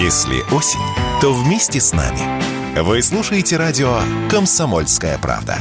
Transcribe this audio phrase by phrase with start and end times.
[0.00, 0.80] Если осень,
[1.20, 2.80] то вместе с нами.
[2.80, 3.98] Вы слушаете радио
[4.30, 5.56] «Комсомольская правда».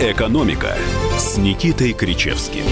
[0.00, 0.76] «Экономика»
[1.18, 2.62] с Никитой Кричевским.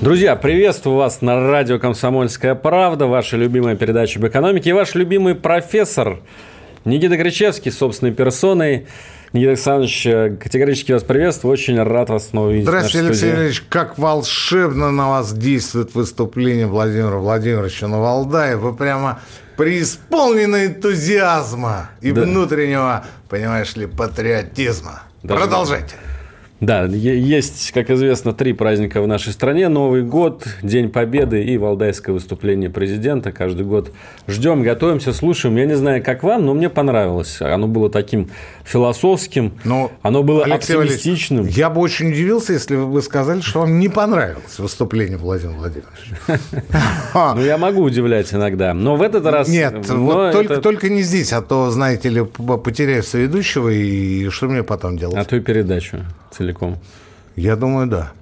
[0.00, 5.34] Друзья, приветствую вас на радио «Комсомольская правда», ваша любимая передача об экономике и ваш любимый
[5.34, 6.20] профессор
[6.84, 8.86] Никита Кричевский, собственной персоной.
[9.34, 11.52] Никита Александрович, э, категорически вас приветствую.
[11.52, 12.68] Очень рад вас снова видеть.
[12.68, 13.64] Здравствуйте, Алексей Ильич.
[13.68, 18.56] Как волшебно на вас действует выступление Владимира Владимировича на Валдае.
[18.56, 19.18] Вы прямо
[19.56, 22.22] преисполнены энтузиазма и да.
[22.22, 25.02] внутреннего, понимаешь ли, патриотизма.
[25.24, 25.96] Даже Продолжайте.
[26.60, 29.68] Да, есть, как известно, три праздника в нашей стране.
[29.68, 33.32] Новый год, День Победы и валдайское выступление президента.
[33.32, 33.92] Каждый год
[34.28, 35.56] ждем, готовимся, слушаем.
[35.56, 37.42] Я не знаю, как вам, но мне понравилось.
[37.42, 38.30] Оно было таким
[38.64, 41.46] философским, но, оно было Алексей оптимистичным.
[41.46, 46.40] Я бы очень удивился, если бы вы сказали, что вам не понравилось выступление Владимира Владимировича.
[47.36, 49.48] Ну, я могу удивлять иногда, но в этот раз...
[49.48, 49.86] Нет,
[50.62, 55.16] только не здесь, а то, знаете ли, потеряю соведущего, и что мне потом делать?
[55.16, 56.78] А то и передачу целиком.
[57.36, 58.12] Я думаю, да.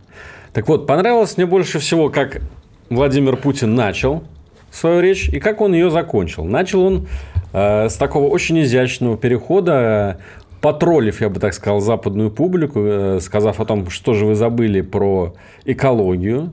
[0.52, 2.42] Так вот, понравилось мне больше всего, как
[2.90, 4.24] Владимир Путин начал
[4.72, 6.44] свою речь и как он ее закончил.
[6.44, 7.08] Начал он
[7.52, 10.18] э, с такого очень изящного перехода,
[10.60, 14.80] потроллив, я бы так сказал, западную публику, э, сказав о том, что же вы забыли
[14.80, 15.34] про
[15.64, 16.52] экологию,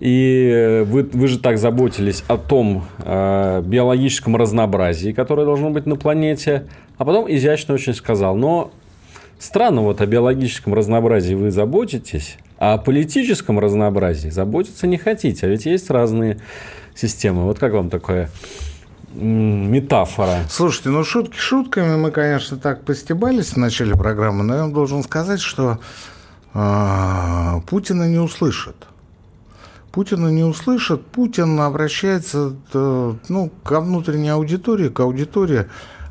[0.00, 5.96] и вы, вы же так заботились о том э, биологическом разнообразии, которое должно быть на
[5.96, 6.66] планете,
[6.98, 8.70] а потом изящно очень сказал, но
[9.38, 15.46] Странно, вот о биологическом разнообразии вы заботитесь, а о политическом разнообразии заботиться не хотите.
[15.46, 16.38] А ведь есть разные
[16.98, 17.44] системы.
[17.44, 18.30] Вот как вам такое
[19.14, 20.44] метафора.
[20.50, 25.02] Слушайте, ну шутки шутками, мы, конечно, так постебались в начале программы, но я вам должен
[25.02, 25.78] сказать, что
[26.54, 28.76] э, Путина не услышат.
[29.92, 31.04] Путина не услышат.
[31.06, 35.66] Путин обращается э, ну, к внутренней аудитории, к аудитории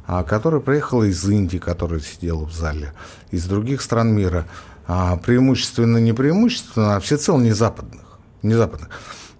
[0.07, 2.93] а, которая приехала из Индии, которая сидела в зале,
[3.29, 4.45] из других стран мира,
[4.87, 8.17] а, преимущественно не преимущественно, а всецело не западных.
[8.41, 8.89] Не западных.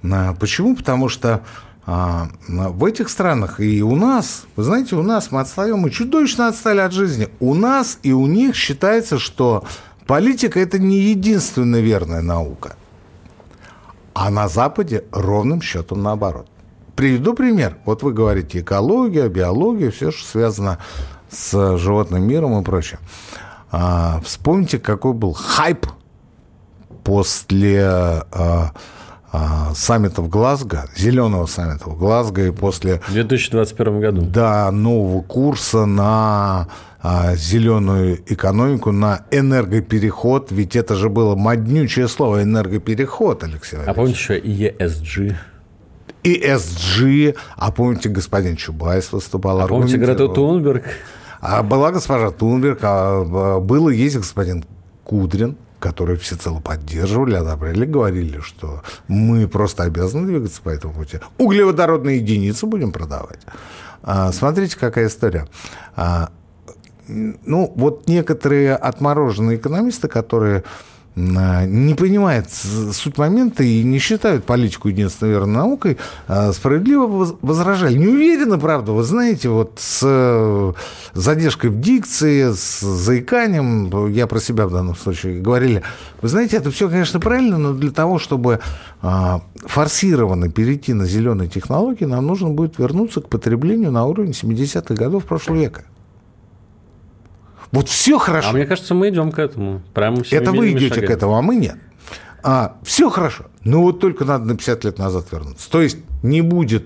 [0.02, 0.76] Почему?
[0.76, 1.44] Потому что
[1.90, 6.50] а, в этих странах и у нас, вы знаете, у нас мы отстаем, мы чудовищно
[6.50, 7.30] отстали от жизни.
[7.40, 9.64] У нас и у них считается, что
[10.06, 12.76] политика– это не единственная верная наука.
[14.14, 16.48] А на Западе ровным счетом наоборот.
[16.98, 17.78] Приведу пример.
[17.86, 20.80] Вот вы говорите экология, биология, все, что связано
[21.30, 23.00] с животным миром и прочее.
[23.72, 25.86] А, вспомните, какой был хайп
[27.06, 28.72] после а,
[29.76, 33.02] саммита в Глазго, зеленого саммита в Глазго и после...
[33.08, 34.22] В 2021 году.
[34.22, 36.68] Да, нового курса на
[37.02, 44.18] а, зеленую экономику, на энергопереход, ведь это же было моднючее слово энергопереход, Алексей А помните
[44.18, 45.36] еще ESG?
[46.24, 49.62] ESG, а помните, господин Чубайс выступал.
[49.62, 50.84] А помните Грету Тунберг?
[51.40, 54.66] А была госпожа Тунберг, а было есть господин
[55.04, 61.20] Кудрин, которые всецело поддерживали, одобряли, говорили, что мы просто обязаны двигаться по этому пути.
[61.38, 63.40] Углеводородные единицы будем продавать.
[64.04, 65.48] А, смотрите, какая история.
[65.96, 66.30] А,
[67.08, 70.64] ну, вот некоторые отмороженные экономисты, которые
[71.18, 75.98] не понимает суть момента и не считают политику единственной верной наукой,
[76.28, 77.98] а, справедливо возражали.
[77.98, 80.76] Не уверены, правда, вы знаете, вот с
[81.14, 85.82] задержкой в дикции, с заиканием, я про себя в данном случае говорили,
[86.22, 88.60] вы знаете, это все, конечно, правильно, но для того, чтобы
[89.02, 94.94] а, форсированно перейти на зеленые технологии, нам нужно будет вернуться к потреблению на уровень 70-х
[94.94, 95.84] годов прошлого века.
[97.72, 98.50] Вот все хорошо.
[98.50, 99.82] А мне кажется, мы идем к этому.
[99.94, 101.06] Прямо Это вы идете шагами.
[101.06, 101.76] к этому, а мы нет.
[102.44, 103.46] А, все хорошо.
[103.64, 105.70] Ну вот только надо на 50 лет назад вернуться.
[105.70, 106.86] То есть не будет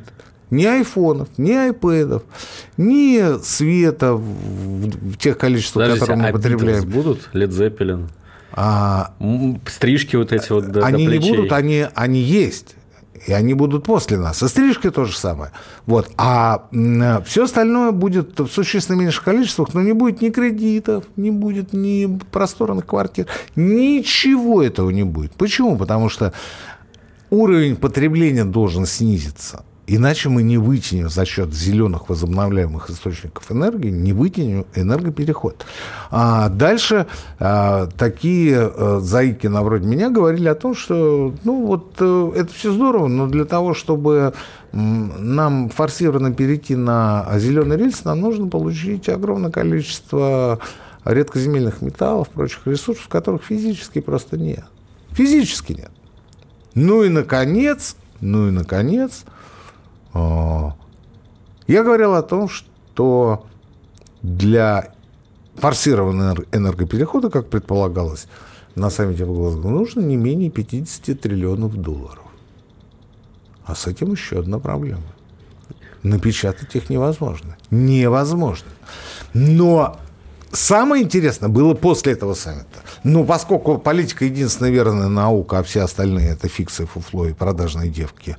[0.49, 2.23] ни айфонов, ни айпэдов,
[2.77, 6.89] ни света в, в тех количествах, Подождите, которые мы а потребляем.
[6.89, 7.29] будут?
[7.33, 8.09] Лед Зеппелин?
[8.53, 9.13] А,
[9.67, 12.75] Стрижки вот эти вот до, Они до не будут, они, они есть
[13.27, 14.41] и они будут после нас.
[14.41, 15.51] И стрижка то же самое.
[15.85, 16.09] Вот.
[16.17, 16.67] А
[17.25, 22.19] все остальное будет в существенно меньших количествах, но не будет ни кредитов, не будет ни
[22.31, 23.27] просторных квартир.
[23.55, 25.33] Ничего этого не будет.
[25.33, 25.77] Почему?
[25.77, 26.33] Потому что
[27.29, 29.65] уровень потребления должен снизиться.
[29.93, 35.65] Иначе мы не вытянем за счет зеленых возобновляемых источников энергии, не вытянем энергопереход.
[36.09, 37.07] А дальше
[37.39, 42.53] а, такие а, заики на вроде меня говорили о том, что ну вот а, это
[42.53, 44.33] все здорово, но для того, чтобы
[44.71, 50.59] нам форсированно перейти на зеленый рельс, нам нужно получить огромное количество
[51.03, 54.63] редкоземельных металлов, прочих ресурсов, которых физически просто нет.
[55.11, 55.91] Физически нет.
[56.75, 59.25] Ну и, наконец, ну и, наконец,
[60.13, 63.45] я говорил о том, что
[64.21, 64.93] для
[65.55, 68.27] форсированного энергоперехода, как предполагалось,
[68.75, 72.25] на саммите в Глазго нужно не менее 50 триллионов долларов.
[73.65, 75.03] А с этим еще одна проблема.
[76.03, 77.57] Напечатать их невозможно.
[77.69, 78.69] Невозможно.
[79.33, 79.99] Но
[80.51, 82.65] самое интересное было после этого саммита.
[83.03, 88.37] Ну, поскольку политика единственная верная наука, а все остальные это фиксы, фуфло и продажные девки.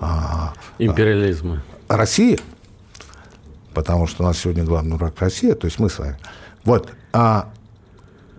[0.00, 1.62] А, Империализмы.
[1.88, 2.38] А, Россия,
[3.74, 6.18] потому что у нас сегодня главный враг Россия, то есть мы с вами.
[6.64, 6.92] Вот.
[7.12, 7.50] А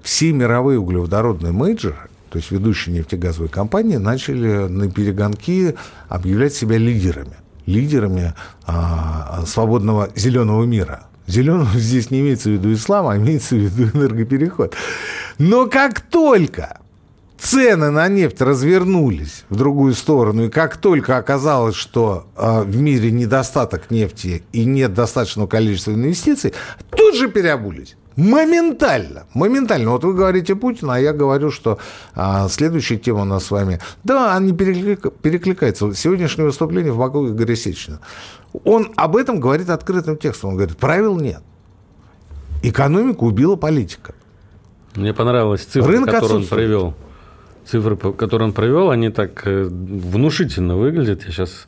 [0.03, 1.97] все мировые углеводородные мейджоры,
[2.29, 5.75] то есть ведущие нефтегазовые компании, начали на перегонки
[6.07, 7.35] объявлять себя лидерами.
[7.65, 8.33] Лидерами
[8.65, 11.03] а, свободного зеленого мира.
[11.27, 14.75] Зеленого здесь не имеется в виду ислам, а имеется в виду энергопереход.
[15.37, 16.79] Но как только
[17.39, 23.11] цены на нефть развернулись в другую сторону, и как только оказалось, что э, в мире
[23.11, 26.53] недостаток нефти и нет достаточного количества инвестиций,
[26.91, 27.95] тут же переобулись.
[28.15, 29.91] Моментально, моментально.
[29.91, 31.79] Вот вы говорите Путин, а я говорю, что
[32.15, 33.79] а, следующая тема у нас с вами.
[34.03, 35.93] Да, они переклик, перекликаются.
[35.93, 38.01] Сегодняшнее выступление в Баку Игоря Сечина.
[38.65, 40.49] Он об этом говорит открытым текстом.
[40.49, 41.41] Он говорит, правил нет.
[42.61, 44.13] Экономику убила политика.
[44.95, 46.95] Мне понравилась цифра, Рынок которую он привел.
[47.69, 51.23] Цифры, которые он привел, они так э, внушительно выглядят.
[51.25, 51.67] Я сейчас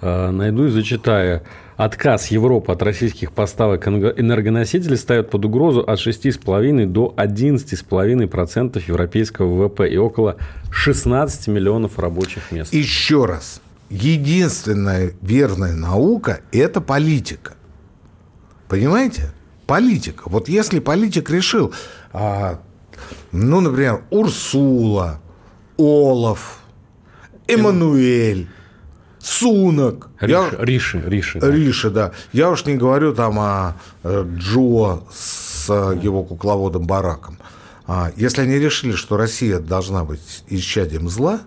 [0.00, 1.42] э, найду и зачитаю.
[1.76, 9.90] Отказ Европы от российских поставок энергоносителей ставит под угрозу от 6,5 до 11,5% европейского ВВП
[9.90, 10.36] и около
[10.70, 12.72] 16 миллионов рабочих мест.
[12.72, 13.60] Еще раз.
[13.90, 17.54] Единственная верная наука– это политика.
[18.68, 19.32] Понимаете?
[19.66, 20.22] Политика.
[20.26, 21.74] Вот если политик решил,
[22.12, 22.60] а,
[23.32, 25.20] ну, например, Урсула,
[25.76, 26.60] Олаф,
[27.46, 28.48] Эммануэль–
[29.24, 30.10] Сунок.
[30.20, 30.50] Риши, я...
[30.64, 31.40] Риши, Риши.
[31.40, 31.50] Да.
[31.50, 32.12] Риши, да.
[32.32, 37.38] Я уж не говорю там о э, Джо с э, его кукловодом Бараком.
[37.86, 41.40] А, если они решили, что Россия должна быть исчадием зла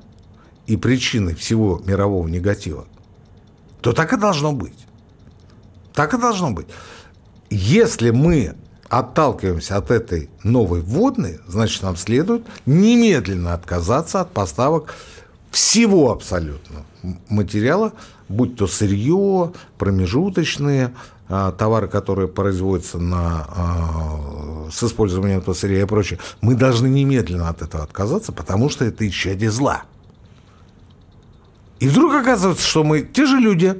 [0.65, 2.87] и причиной всего мирового негатива,
[3.81, 4.87] то так и должно быть.
[5.93, 6.67] Так и должно быть.
[7.51, 8.55] Если мы
[8.89, 14.95] отталкиваемся от этой новой вводной, значит, нам следует немедленно отказаться от поставок
[15.51, 16.85] всего абсолютно
[17.29, 17.93] материала,
[18.29, 20.93] будь то сырье, промежуточные
[21.29, 27.49] а, товары, которые производятся на, а, с использованием этого сырья и прочее, мы должны немедленно
[27.49, 29.83] от этого отказаться, потому что это исчадие зла.
[31.79, 33.75] И вдруг оказывается, что мы те же люди,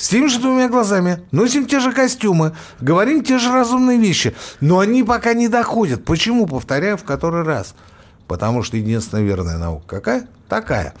[0.00, 4.78] с теми же двумя глазами, носим те же костюмы, говорим те же разумные вещи, но
[4.78, 6.06] они пока не доходят.
[6.06, 6.46] Почему?
[6.46, 7.74] Повторяю в который раз.
[8.26, 10.26] Потому что единственная верная наука какая?
[10.48, 10.94] Такая.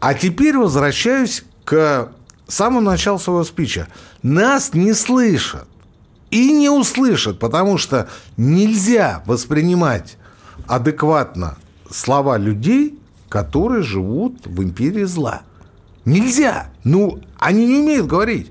[0.00, 2.08] А теперь возвращаюсь к
[2.48, 3.86] самому началу своего спича.
[4.24, 5.68] Нас не слышат
[6.32, 10.16] и не услышат, потому что нельзя воспринимать
[10.66, 11.56] адекватно
[11.88, 12.98] слова людей,
[13.28, 15.42] которые живут в империи зла.
[16.04, 16.70] Нельзя.
[16.84, 18.50] Ну, они не умеют говорить.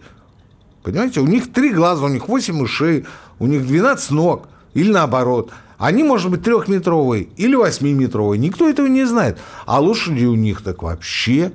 [0.83, 3.05] Понимаете, у них три глаза, у них восемь ушей,
[3.39, 4.47] у них 12 ног.
[4.73, 5.51] Или наоборот.
[5.77, 8.39] Они, может быть, трехметровые или восьмиметровые.
[8.39, 9.37] Никто этого не знает.
[9.65, 11.51] А лошади у них так вообще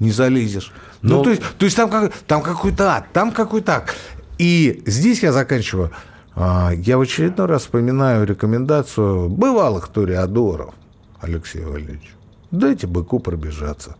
[0.00, 0.72] не залезешь.
[1.02, 1.16] Ну, Но...
[1.18, 3.94] Ну, то есть, то есть там, как, там какой-то ад, там какой-то ад.
[4.38, 5.90] И здесь я заканчиваю.
[6.34, 10.74] А, я в очередной раз вспоминаю рекомендацию бывалых туриадоров
[11.20, 12.10] Алексея Валерьевича.
[12.50, 13.96] Дайте быку пробежаться.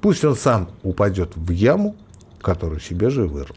[0.00, 1.96] Пусть он сам упадет в яму,
[2.40, 3.56] которую себе же вырыл.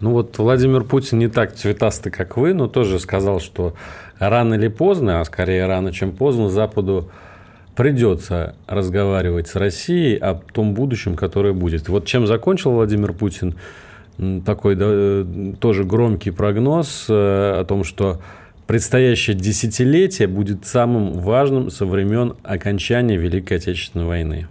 [0.00, 3.74] Ну вот Владимир Путин не так цветастый, как вы, но тоже сказал, что
[4.18, 7.08] рано или поздно, а скорее рано, чем поздно, Западу
[7.76, 11.88] придется разговаривать с Россией о том будущем, которое будет.
[11.88, 13.54] Вот чем закончил Владимир Путин
[14.44, 15.24] такой да,
[15.58, 17.12] тоже громкий прогноз э,
[17.60, 18.20] о том, что
[18.66, 24.48] предстоящее десятилетие будет самым важным со времен окончания Великой Отечественной войны.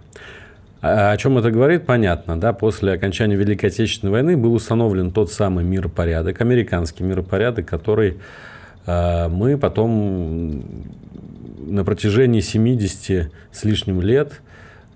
[0.82, 2.38] А о чем это говорит, понятно.
[2.38, 2.52] Да?
[2.52, 8.18] После окончания Великой Отечественной войны был установлен тот самый миропорядок, американский миропорядок, который
[8.86, 10.64] э, мы потом
[11.66, 14.40] на протяжении 70 с лишним лет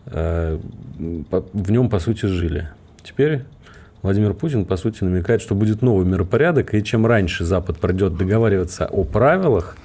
[0.07, 2.69] в нем, по сути, жили.
[3.03, 3.43] Теперь
[4.03, 8.87] Владимир Путин, по сути, намекает, что будет новый миропорядок, и чем раньше Запад придет договариваться
[8.87, 9.77] о правилах,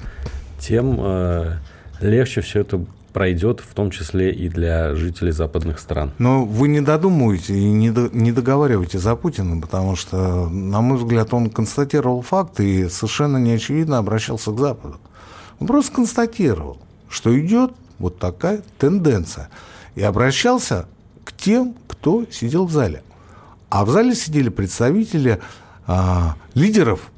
[0.60, 1.02] тем
[2.00, 6.12] легче все это пройдет, в том числе и для жителей западных стран.
[6.18, 10.98] Но вы не додумываете и не, до, не договариваете за Путина, потому что, на мой
[10.98, 15.00] взгляд, он констатировал факт и совершенно неочевидно обращался к Западу.
[15.60, 16.78] Он просто констатировал,
[17.10, 19.50] что идет вот такая тенденция.
[19.96, 20.88] и обращался
[21.24, 23.04] к тем, кто сидел в зале.
[23.70, 25.40] А в зале сидели представители
[25.86, 27.12] а, лидеров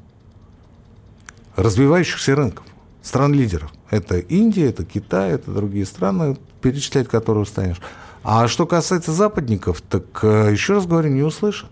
[1.56, 2.64] развивающихся рынков,
[3.02, 3.72] стран-лидеров.
[3.94, 7.80] Это Индия, это Китай, это другие страны, перечислять которые устанешь.
[8.22, 11.68] А что касается западников, так э, еще раз говорю, не услышат.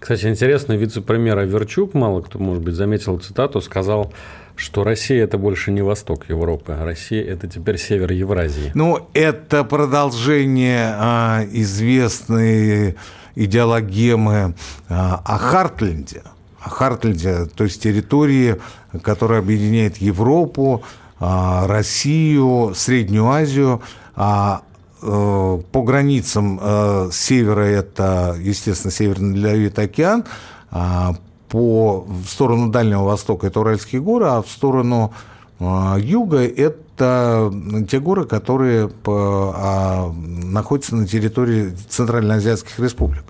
[0.00, 4.12] Кстати, интересно, вице-премьер Аверчук, мало кто, может быть, заметил цитату, сказал,
[4.56, 8.72] что Россия– это больше не восток Европы, а Россия– это теперь север Евразии.
[8.74, 12.96] Ну, это продолжение а, известной
[13.34, 14.54] идеологемы
[14.88, 16.22] а, о Хартленде.
[16.60, 18.56] О Хартленде, то есть территории,
[19.02, 20.82] которая объединяет Европу,
[21.18, 23.82] Россию, Среднюю Азию,
[24.14, 24.62] а
[25.02, 30.24] э, по границам э, севера это, естественно, Северный Ледовитый океан,
[30.70, 31.14] а
[31.48, 35.12] по в сторону Дальнего Востока это Уральские горы, а в сторону
[35.58, 37.52] юга это
[37.88, 43.24] те горы, которые а, находятся на территории Центральноазиатских республик.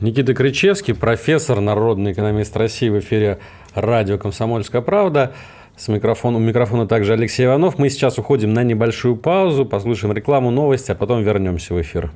[0.00, 3.38] Никита Кричевский, профессор, народный экономист России в эфире
[3.74, 5.32] радио «Комсомольская правда».
[5.76, 7.78] С микрофона, у микрофона также Алексей Иванов.
[7.78, 12.12] Мы сейчас уходим на небольшую паузу, послушаем рекламу, новости, а потом вернемся в эфир.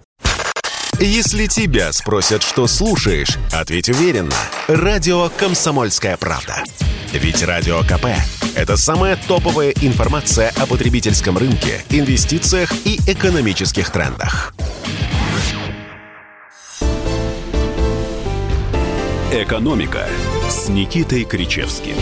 [0.98, 4.34] Если тебя спросят, что слушаешь, ответь уверенно.
[4.68, 6.62] Радио «Комсомольская правда».
[7.12, 8.06] Ведь Радио КП–
[8.54, 14.54] это самая топовая информация о потребительском рынке, инвестициях и экономических трендах.
[19.32, 20.06] «Экономика»
[20.48, 21.94] с Никитой Кричевским.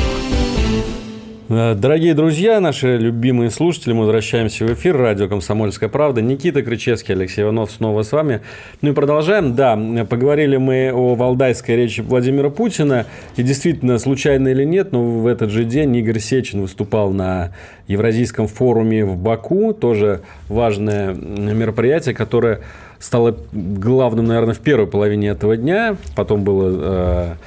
[1.51, 4.99] Э, дорогие друзья, наши любимые слушатели, мы возвращаемся в эфир.
[4.99, 6.21] Радио «Комсомольская правда».
[6.21, 8.43] Никита Кричевский, Алексей Иванов снова с вами.
[8.83, 9.55] Ну и продолжаем.
[9.55, 13.07] Да, поговорили мы о валдайской речи Владимира Путина.
[13.37, 17.53] И действительно, случайно или нет, но в этот же день Игорь Сечин выступал на
[17.87, 19.73] Евразийском форуме в Баку.
[19.73, 22.61] Тоже важное мероприятие, которое
[22.99, 25.97] стало главным, наверное, в первой половине этого дня.
[26.15, 27.39] Потом было...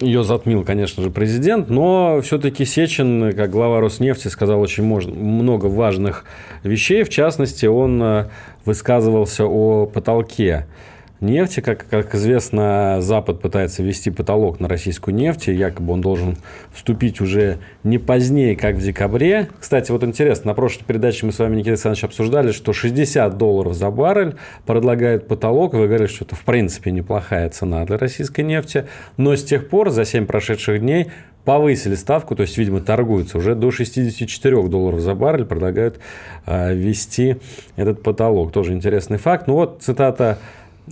[0.00, 6.24] Ее затмил, конечно же, президент, но все-таки Сечин, как глава Роснефти, сказал очень много важных
[6.62, 7.02] вещей.
[7.02, 8.28] В частности, он э,
[8.64, 10.66] высказывался о потолке
[11.20, 11.60] нефти.
[11.60, 15.48] Как, как известно, Запад пытается ввести потолок на российскую нефть.
[15.48, 16.36] И якобы он должен
[16.72, 19.48] вступить уже не позднее, как в декабре.
[19.58, 23.74] Кстати, вот интересно, на прошлой передаче мы с вами, Никита Александрович, обсуждали, что 60 долларов
[23.74, 25.74] за баррель предлагает потолок.
[25.74, 28.86] Вы говорили, что это в принципе неплохая цена для российской нефти.
[29.16, 31.08] Но с тех пор, за 7 прошедших дней,
[31.48, 35.98] повысили ставку, то есть, видимо, торгуются уже до 64 долларов за баррель, предлагают
[36.44, 37.36] э, ввести
[37.76, 38.52] этот потолок.
[38.52, 39.46] Тоже интересный факт.
[39.46, 40.38] Ну вот цитата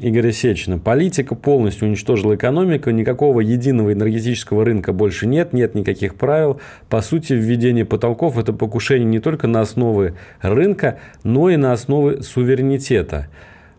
[0.00, 0.79] Игоря Сечина.
[0.79, 6.61] Политика полностью уничтожила экономику, никакого единого энергетического рынка больше нет, нет никаких правил.
[6.88, 12.23] По сути, введение потолков– это покушение не только на основы рынка, но и на основы
[12.23, 13.29] суверенитета.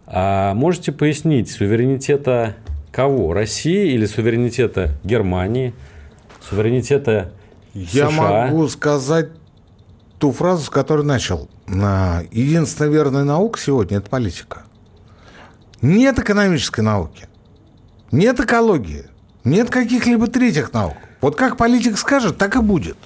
[0.06, 2.56] А можете пояснить, суверенитета
[2.92, 3.34] кого?
[3.34, 5.74] России или суверенитета Германии?
[6.42, 7.32] Суверенитета
[7.74, 8.48] Я США?
[8.48, 9.30] могу сказать
[10.18, 11.50] ту фразу, с которой начал.
[11.68, 14.64] Единственная верная наука сегодня– это политика.
[15.82, 17.28] Нет экономической науки,
[18.12, 19.06] нет экологии,
[19.44, 20.96] нет каких-либо третьих наук.
[21.22, 22.98] Вот как политик скажет, так и будет.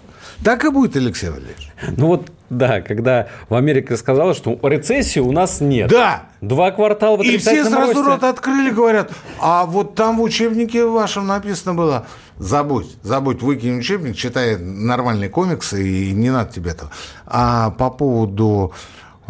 [0.44, 1.72] Так и будет, Алексей Валерьевич.
[1.98, 5.90] Ну вот, да, когда в Америке сказала, что рецессии у нас нет.
[5.90, 6.24] Да.
[6.42, 11.28] Два квартала в И все сразу рот открыли, говорят, а вот там в учебнике вашем
[11.28, 12.08] написано было,
[12.40, 16.90] забудь, забудь, выкинь учебник, читай нормальные комиксы, и не надо тебе этого.
[17.28, 18.74] А по поводу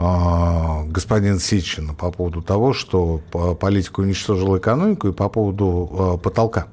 [0.03, 3.21] а, господин Сечина по поводу того, что
[3.59, 6.67] политика уничтожила экономику и по поводу а, потолка.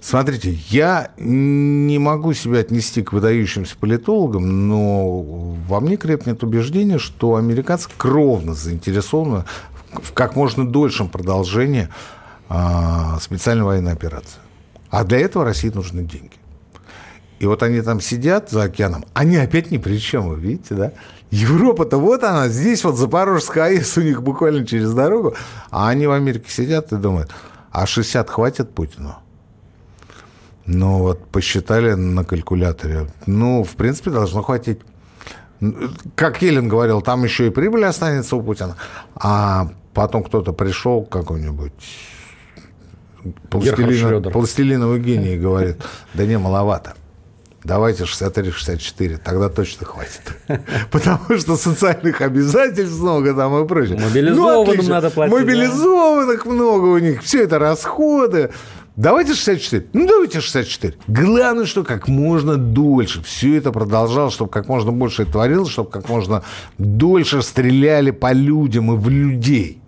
[0.00, 5.20] Смотрите, я не могу себя отнести к выдающимся политологам, но
[5.68, 9.44] во мне крепнет убеждение, что американцы кровно заинтересованы
[9.92, 11.88] в как можно дольшем продолжении
[12.48, 14.40] а, специальной военной операции.
[14.90, 16.41] А для этого России нужны деньги.
[17.42, 20.92] И вот они там сидят за океаном, они опять ни при чем, вы видите, да?
[21.32, 25.34] Европа-то вот она, здесь вот Запорожская АЭС у них буквально через дорогу,
[25.72, 27.32] а они в Америке сидят и думают,
[27.72, 29.16] а 60 хватит Путину?
[30.66, 34.78] Ну вот посчитали на калькуляторе, ну, в принципе, должно хватить.
[36.14, 38.76] Как Елен говорил, там еще и прибыль останется у Путина.
[39.16, 41.72] А потом кто-то пришел какой-нибудь
[43.50, 45.82] пластилиновый, пластилиновый гений говорит,
[46.14, 46.94] да не, маловато.
[47.64, 50.36] Давайте 63-64, тогда точно хватит.
[50.90, 53.98] Потому что социальных обязательств много там и прочее.
[54.00, 55.32] Мобилизованным ну, надо платить.
[55.32, 56.50] Мобилизованных да?
[56.50, 57.22] много у них.
[57.22, 58.50] Все это расходы.
[58.96, 59.86] Давайте 64.
[59.92, 60.94] Ну, давайте 64.
[61.06, 66.08] Главное, что как можно дольше все это продолжалось, чтобы как можно больше творилось, чтобы как
[66.08, 66.42] можно
[66.78, 69.80] дольше стреляли по людям и в людей.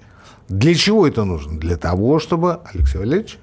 [0.48, 1.58] Для чего это нужно?
[1.58, 3.38] Для того, чтобы, Алексей Валерьевич?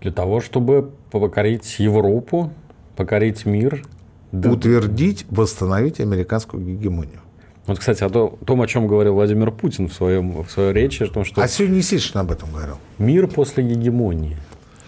[0.00, 2.52] Для того, чтобы покорить Европу,
[3.00, 3.82] покорить мир.
[4.30, 7.20] Утвердить, восстановить американскую гегемонию.
[7.66, 11.06] Вот, кстати, о том, о чем говорил Владимир Путин в, своем, в своей речи, о
[11.06, 11.42] том, что...
[11.42, 12.76] А сегодня Есечин об этом говорил.
[12.98, 14.36] Мир после гегемонии.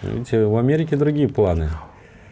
[0.02, 1.70] Видите, в Америке другие планы.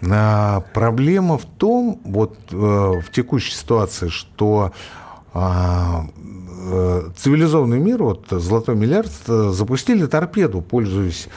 [0.09, 4.73] А, проблема в том, вот э, в текущей ситуации, что
[5.33, 6.05] а,
[6.73, 11.29] э, цивилизованный мир, вот золотой миллиард, э, запустили торпеду, пользуясь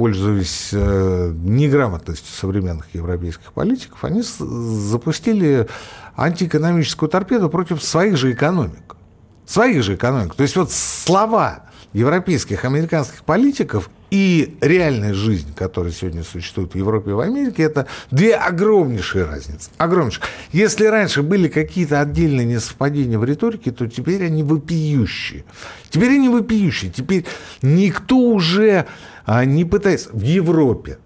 [0.00, 5.68] пользуясь э, неграмотностью современных европейских политиков, они запустили
[6.16, 8.96] антиэкономическую торпеду против своих же экономик.
[9.44, 10.34] Своих же экономик.
[10.36, 17.10] То есть вот слова европейских, американских политиков и реальная жизнь, которая сегодня существует в Европе
[17.10, 19.70] и в Америке, это две огромнейшие разницы.
[19.76, 20.24] Огромнейшие.
[20.52, 25.44] Если раньше были какие-то отдельные несовпадения в риторике, то теперь они вопиющие.
[25.90, 26.90] Теперь они вопиющие.
[26.90, 27.26] Теперь
[27.60, 28.86] никто уже
[29.30, 30.98] а, не пытается в Европе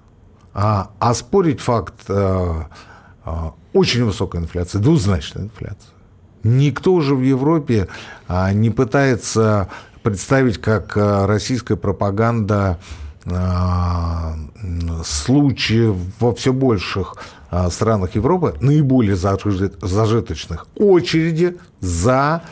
[0.54, 2.70] а, оспорить факт а,
[3.22, 5.90] а, очень высокой инфляции, двузначной инфляции.
[6.42, 7.86] Никто уже в Европе
[8.26, 9.68] а, не пытается
[10.02, 12.78] представить, как э, российская пропаганда
[15.02, 17.16] случаев во все больших
[17.70, 22.42] странах Европы, наиболее зажиточных, очереди за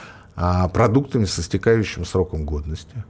[0.73, 3.05] продуктами со стекающим сроком годности.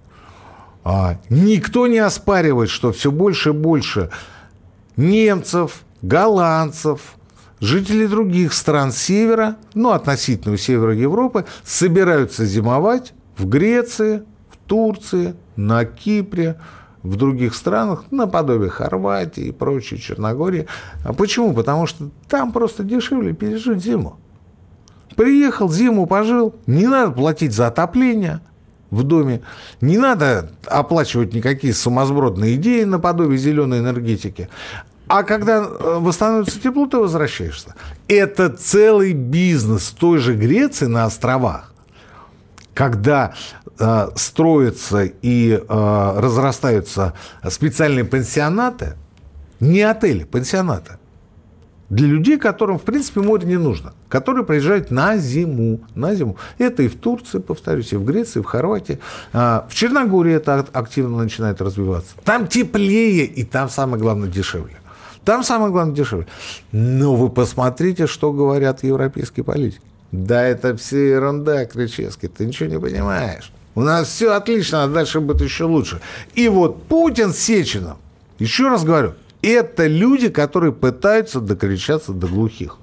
[0.84, 4.10] А, никто не оспаривает, что все больше и больше
[4.96, 7.00] немцев, голландцев,
[7.60, 14.24] жителей других стран севера, ну, относительного севера Европы, собираются зимовать в Греции,
[14.72, 16.58] Турции, на Кипре,
[17.02, 20.66] в других странах, наподобие Хорватии и прочей Черногории.
[21.04, 21.52] А почему?
[21.52, 24.18] Потому что там просто дешевле пережить зиму.
[25.14, 28.40] Приехал, зиму пожил, не надо платить за отопление
[28.92, 29.40] в доме,
[29.80, 34.48] не надо оплачивать никакие сумасбродные идеи наподобие зеленой энергетики.
[35.08, 37.74] А когда э, восстановится тепло, ты возвращаешься.
[38.06, 41.72] Это целый бизнес той же Греции на островах,
[42.74, 43.32] когда
[43.78, 47.14] э, строятся и э, разрастаются
[47.48, 48.94] специальные пансионаты,
[49.58, 50.98] не отели, пансионаты,
[51.92, 55.80] для людей, которым, в принципе, море не нужно, которые приезжают на зиму.
[55.94, 56.38] На зиму.
[56.56, 58.98] Это и в Турции, повторюсь, и в Греции, и в Хорватии.
[59.34, 62.14] А, в Черногории это активно начинает развиваться.
[62.24, 64.78] Там теплее, и там, самое главное, дешевле.
[65.22, 66.26] Там, самое главное, дешевле.
[66.72, 69.82] Но вы посмотрите, что говорят европейские политики.
[70.12, 73.52] Да это все ерунда, Кричевский, ты ничего не понимаешь.
[73.74, 76.00] У нас все отлично, а дальше будет еще лучше.
[76.34, 77.98] И вот Путин с Сечиным,
[78.38, 82.78] еще раз говорю, это люди, которые пытаются докричаться до глухих.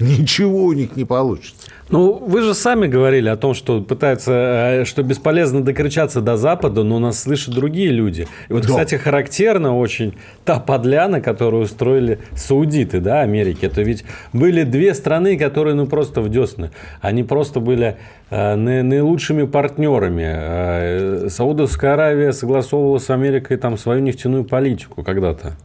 [0.00, 1.70] Ничего у них не получится.
[1.88, 6.82] Ну, вы же сами говорили о том, что пытаются, э, что бесполезно докричаться до Запада,
[6.82, 8.26] но нас слышат другие люди.
[8.48, 8.68] И вот, да.
[8.68, 10.14] кстати, характерно очень
[10.44, 13.66] та подляна, которую устроили саудиты, да, Америки.
[13.66, 16.70] Это ведь были две страны, которые, ну, просто в десны.
[17.00, 17.96] Они просто были
[18.30, 20.24] э, наилучшими партнерами.
[20.26, 25.56] Э, Саудовская Аравия согласовывала с Америкой там свою нефтяную политику когда-то.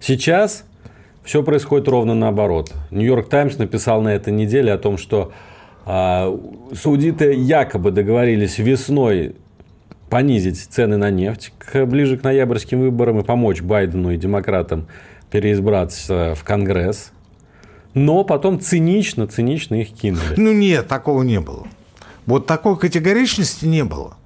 [0.00, 0.64] Сейчас
[1.24, 2.72] все происходит ровно наоборот.
[2.90, 5.32] Нью-Йорк Таймс написал на этой неделе о том, что
[5.84, 6.36] а,
[6.74, 9.36] саудиты якобы договорились весной
[10.08, 14.86] понизить цены на нефть к, ближе к ноябрьским выборам и помочь Байдену и демократам
[15.30, 17.12] переизбраться в Конгресс.
[17.94, 20.34] Но потом цинично, цинично их кинули.
[20.36, 21.66] Ну нет, такого не было.
[22.26, 24.16] Вот такой категоричности не было.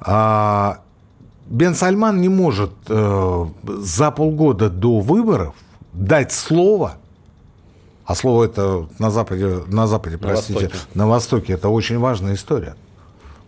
[0.00, 0.80] А,
[1.46, 5.54] Бен Сальман не может э, за полгода до выборов
[5.92, 6.96] дать слово–
[8.06, 10.88] а слово это на Западе, на Западе, простите, на Востоке.
[10.94, 12.76] на Востоке, это очень важная история.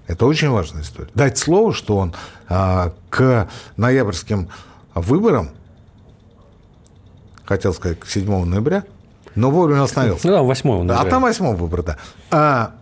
[0.09, 1.11] Это очень важная история.
[1.15, 2.13] Дать слово, что он
[2.49, 4.49] а, к ноябрьским
[4.95, 5.51] выборам,
[7.45, 8.83] хотел сказать, к 7 ноября,
[9.37, 10.27] но вовремя остановился.
[10.27, 10.99] Ну да, 8 ноября.
[10.99, 11.97] А там 8 выбор, да.
[12.33, 12.73] А,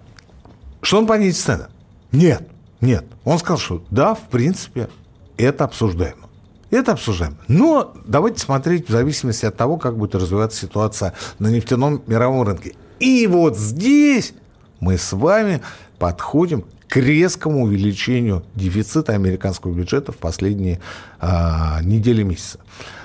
[0.81, 1.66] что он понизит цены?
[2.11, 2.48] Нет,
[2.81, 3.05] нет.
[3.24, 4.88] Он сказал, что да, в принципе,
[5.37, 6.29] это обсуждаемо.
[6.70, 7.37] Это обсуждаем.
[7.49, 12.75] Но давайте смотреть в зависимости от того, как будет развиваться ситуация на нефтяном мировом рынке.
[12.99, 14.35] И вот здесь
[14.81, 15.62] мы с вами
[15.99, 20.81] подходим к резкому увеличению дефицита американского бюджета в последние
[21.18, 22.59] а, недели месяца.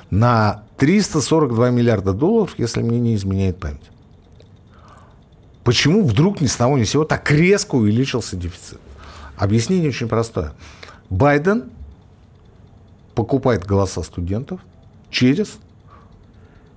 [0.09, 3.81] На 342 миллиарда долларов, если мне не изменяет память.
[5.63, 8.79] Почему вдруг ни с того ни с сего так резко увеличился дефицит?
[9.37, 10.53] Объяснение очень простое.
[11.09, 11.65] Байден
[13.15, 14.61] покупает голоса студентов
[15.09, 15.57] через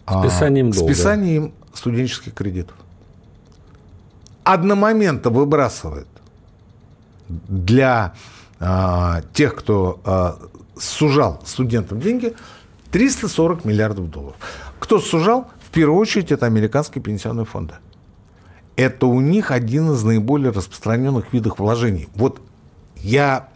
[0.07, 0.95] списанием, а, долга.
[0.95, 2.77] списанием студенческих кредитов.
[4.45, 6.09] Одномоментно выбрасывает
[7.29, 8.15] для
[8.61, 10.39] а, тех, кто а,
[10.77, 12.35] сужал студентам деньги,
[12.91, 14.37] 340 миллиардов долларов.
[14.79, 15.49] Кто сужал?
[15.61, 17.75] В первую очередь это американские пенсионные фонды.
[18.77, 22.09] Это у них один из наиболее распространенных видов вложений.
[22.15, 22.41] Вот
[22.97, 23.49] я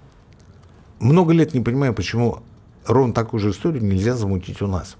[1.00, 2.42] много лет не понимаю, почему
[2.88, 4.96] ровно такую же историю нельзя замутить у нас.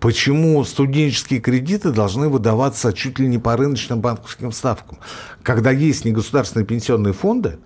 [0.00, 4.98] Почему студенческие кредиты должны выдаваться чуть ли не по рыночным банковским ставкам?
[5.44, 7.58] Когда есть негосударственные пенсионные фонды,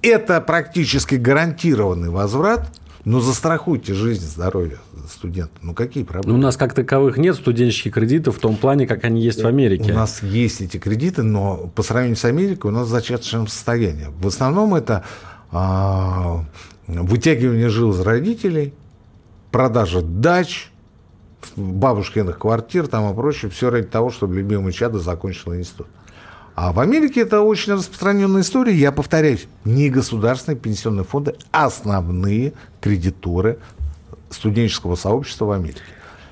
[0.00, 2.70] это практически гарантированный возврат,
[3.04, 4.78] но застрахуйте жизнь, здоровье
[5.10, 5.52] студента.
[5.62, 6.32] Ну, какие проблемы?
[6.32, 9.46] Ну, у нас как таковых нет студенческих кредитов в том плане, как они есть в
[9.46, 9.92] Америке.
[9.92, 14.06] У нас есть эти кредиты, но по сравнению с Америкой у нас в зачаточном состоянии.
[14.18, 15.04] В основном это
[15.52, 16.44] а,
[16.86, 18.74] вытягивание жил из родителей,
[19.50, 20.70] продажа дач,
[21.56, 25.86] бабушкиных квартир там и прочее, все ради того, чтобы любимый чадо закончил институт.
[26.54, 28.74] А в Америке это очень распространенная история.
[28.74, 33.58] Я повторяюсь, не государственные пенсионные фонды, а основные кредиторы
[34.30, 35.80] студенческого сообщества в Америке.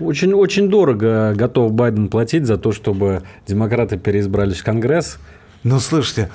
[0.00, 5.18] Очень, очень дорого готов Байден платить за то, чтобы демократы переизбрались в Конгресс.
[5.62, 6.30] Ну, слушайте,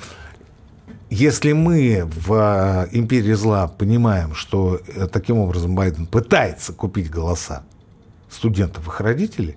[1.10, 7.64] если мы в э, империи зла понимаем, что э, таким образом Байден пытается купить голоса
[8.30, 9.56] студентов их родителей,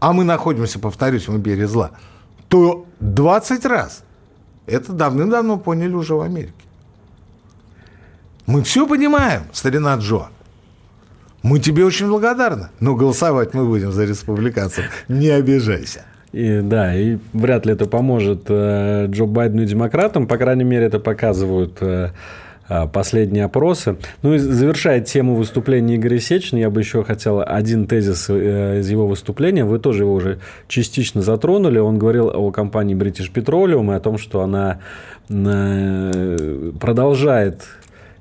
[0.00, 1.90] а мы находимся, повторюсь, в империи зла,
[2.48, 4.04] то 20 раз
[4.66, 6.54] это давным-давно поняли уже в Америке.
[8.46, 10.28] Мы все понимаем, старина Джо.
[11.42, 14.84] Мы тебе очень благодарны, но голосовать мы будем за республиканцев.
[15.08, 16.04] Не обижайся.
[16.36, 20.26] И, да, и вряд ли это поможет э, Джо Байдену и демократам.
[20.26, 22.10] По крайней мере, это показывают э,
[22.68, 23.96] э, последние опросы.
[24.20, 28.90] Ну и завершая тему выступления Игоря Сечина, я бы еще хотел один тезис э, из
[28.90, 29.64] его выступления.
[29.64, 31.78] Вы тоже его уже частично затронули.
[31.78, 34.80] Он говорил о компании British Petroleum и о том, что она
[35.30, 37.62] э, продолжает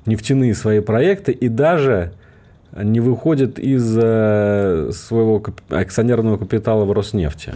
[0.05, 2.13] нефтяные свои проекты и даже
[2.81, 7.55] не выходит из э, своего акционерного капитала в Роснефти.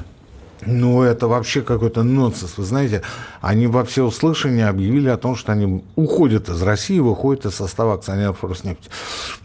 [0.65, 2.58] Ну, это вообще какой-то нонсенс.
[2.58, 3.02] Вы знаете,
[3.41, 8.43] они во всеуслышание объявили о том, что они уходят из России, выходят из состава акционеров
[8.43, 8.89] Роснефти.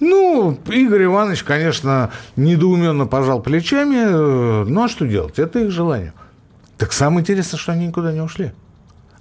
[0.01, 4.65] Ну, Игорь Иванович, конечно, недоуменно пожал плечами.
[4.69, 5.39] Ну, а что делать?
[5.39, 6.13] Это их желание.
[6.79, 8.53] Так самое интересное, что они никуда не ушли.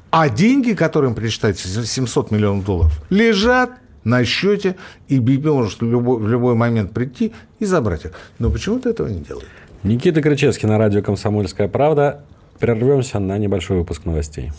[0.10, 3.71] А деньги, которые им причитаются, 700 миллионов долларов, лежат
[4.03, 4.75] на счете,
[5.08, 8.12] и BP может в любой, в любой момент прийти и забрать их.
[8.38, 9.47] Но почему-то этого не делают.
[9.84, 12.24] Никита Крычевский на радио «Комсомольская правда».
[12.58, 14.52] Прервемся на небольшой выпуск новостей.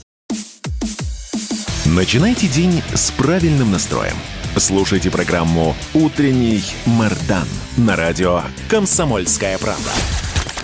[1.87, 4.13] Начинайте день с правильным настроем.
[4.57, 9.91] Слушайте программу «Утренний Мардан» на радио «Комсомольская правда».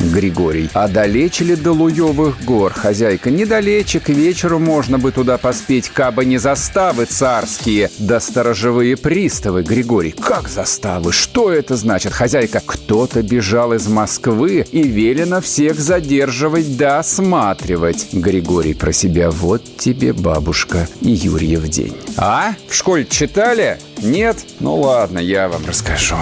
[0.00, 0.70] Григорий.
[0.72, 3.30] А далече ли до Луевых гор, хозяйка?
[3.30, 10.12] Недалече, к вечеру можно бы туда поспеть, кабы не заставы царские, да сторожевые приставы, Григорий.
[10.12, 11.12] Как заставы?
[11.12, 12.62] Что это значит, хозяйка?
[12.64, 18.08] Кто-то бежал из Москвы и велено всех задерживать да осматривать.
[18.12, 21.96] Григорий про себя вот тебе, бабушка, и Юрьев день.
[22.16, 22.54] А?
[22.68, 23.78] В школе читали?
[24.02, 24.38] Нет?
[24.60, 26.16] Ну ладно, я вам расскажу.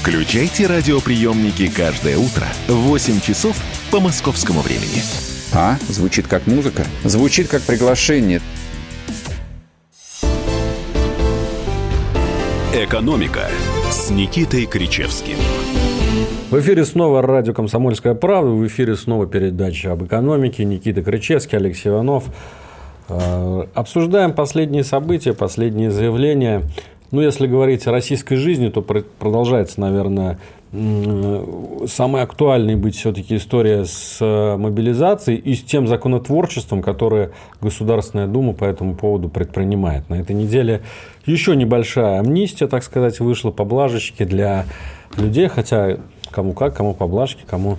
[0.00, 3.54] Включайте радиоприемники каждое утро в 8 часов
[3.90, 5.02] по московскому времени.
[5.52, 5.76] А?
[5.90, 6.84] Звучит как музыка?
[7.04, 8.40] Звучит как приглашение.
[12.74, 13.50] «Экономика»
[13.90, 15.36] с Никитой Кричевским.
[16.50, 18.52] В эфире снова радио «Комсомольская правда».
[18.52, 20.64] В эфире снова передача об экономике.
[20.64, 22.24] Никита Кричевский, Алексей Иванов.
[23.10, 26.62] Э, обсуждаем последние события, последние заявления.
[27.10, 30.38] Ну, если говорить о российской жизни, то продолжается, наверное,
[31.86, 38.52] самой актуальной быть все-таки история с э, мобилизацией и с тем законотворчеством, которое Государственная Дума
[38.52, 40.08] по этому поводу предпринимает.
[40.08, 40.82] На этой неделе
[41.26, 44.64] еще небольшая амнистия, так сказать, вышла, поблажечки для
[45.16, 45.96] людей, хотя
[46.30, 47.78] кому как, кому поблажки, кому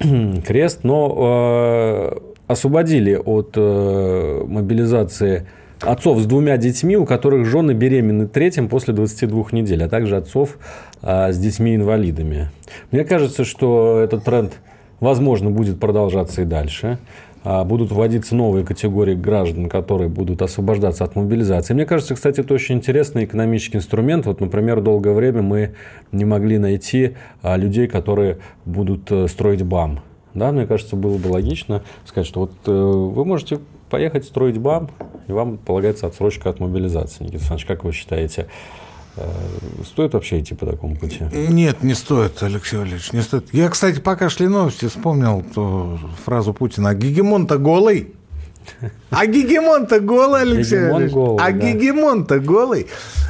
[0.44, 5.46] крест, но э, освободили от э, мобилизации
[5.80, 10.58] отцов с двумя детьми, у которых жены беременны третьим после 22 недель, а также отцов
[11.02, 12.50] а, с детьми-инвалидами.
[12.90, 14.54] Мне кажется, что этот тренд,
[15.00, 16.98] возможно, будет продолжаться и дальше.
[17.48, 21.74] А, будут вводиться новые категории граждан, которые будут освобождаться от мобилизации.
[21.74, 24.26] Мне кажется, кстати, это очень интересный экономический инструмент.
[24.26, 25.74] Вот, например, долгое время мы
[26.10, 30.00] не могли найти а, людей, которые будут э, строить БАМ.
[30.34, 33.60] Да, мне кажется, было бы логично сказать, что вот э, вы можете
[33.90, 34.90] поехать строить БАМ,
[35.28, 37.24] и вам полагается отсрочка от мобилизации.
[37.24, 38.48] Никита Александрович, как вы считаете,
[39.84, 41.24] Стоит вообще идти по такому пути?
[41.32, 43.52] Нет, не стоит, Алексей Валерьевич, не стоит.
[43.54, 46.94] Я, кстати, пока шли новости, вспомнил ту фразу Путина.
[46.94, 48.12] Гегемон-то голый.
[49.10, 51.58] А гегемон-то голый, Алексей Гегемон голый, а да.
[51.58, 52.86] гегемон-то голый.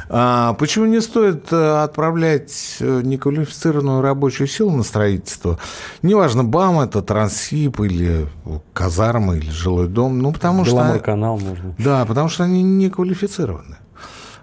[0.09, 5.59] А, почему не стоит э, отправлять э, неквалифицированную рабочую силу на строительство?
[6.01, 8.27] Неважно, БАМ это, Трансип или
[8.73, 10.19] казармы, или жилой дом.
[10.19, 10.75] Ну, потому что...
[10.75, 11.75] Беломорканал можно.
[11.77, 13.77] Да, потому что они не квалифицированы.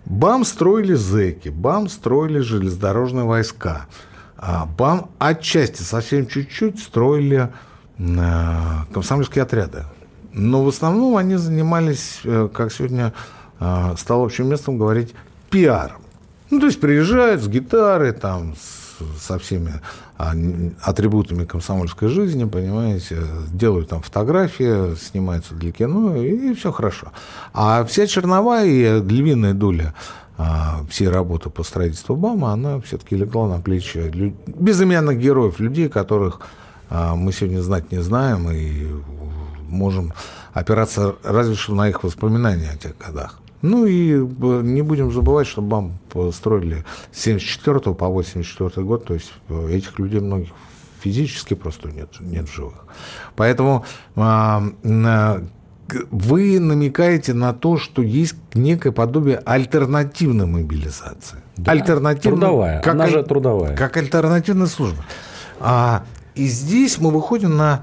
[0.04, 3.86] БАМ строили зэки, БАМ строили железнодорожные войска.
[4.36, 7.48] А БАМ отчасти, совсем чуть-чуть, строили
[7.98, 9.84] э, комсомольские отряды.
[10.34, 13.12] Но в основном они занимались, э, как сегодня
[13.60, 15.14] э, стало общим местом говорить,
[15.48, 16.02] пиаром.
[16.50, 19.80] Ну, то есть приезжают с гитарой, там, с- со всеми
[20.16, 20.32] а,
[20.82, 23.18] атрибутами комсомольской жизни, понимаете,
[23.52, 27.08] делают там фотографии, снимаются для кино, и, все хорошо.
[27.52, 29.94] А вся черновая и львиная доля
[30.38, 36.40] а, всей работы по строительству БАМа, она все-таки легла на плечи безымянных героев, людей, которых
[36.90, 38.86] а, мы сегодня знать не знаем и
[39.74, 40.12] можем
[40.52, 43.40] опираться разве что на их воспоминания о тех годах.
[43.62, 45.92] Ну и б- не будем забывать, что БАМ
[46.32, 50.50] строили с 74 по 84 год, то есть э, этих людей многих
[51.00, 52.84] физически просто нет, нет живых.
[53.36, 53.84] Поэтому
[54.16, 54.62] а,
[56.10, 61.38] вы намекаете на то, что есть некое подобие альтернативной мобилизации.
[61.66, 62.82] Альтернативной- Трудовая.
[62.86, 63.76] Она же трудовая.
[63.76, 65.04] Как альтернативная служба.
[65.60, 67.82] А, и здесь мы выходим на,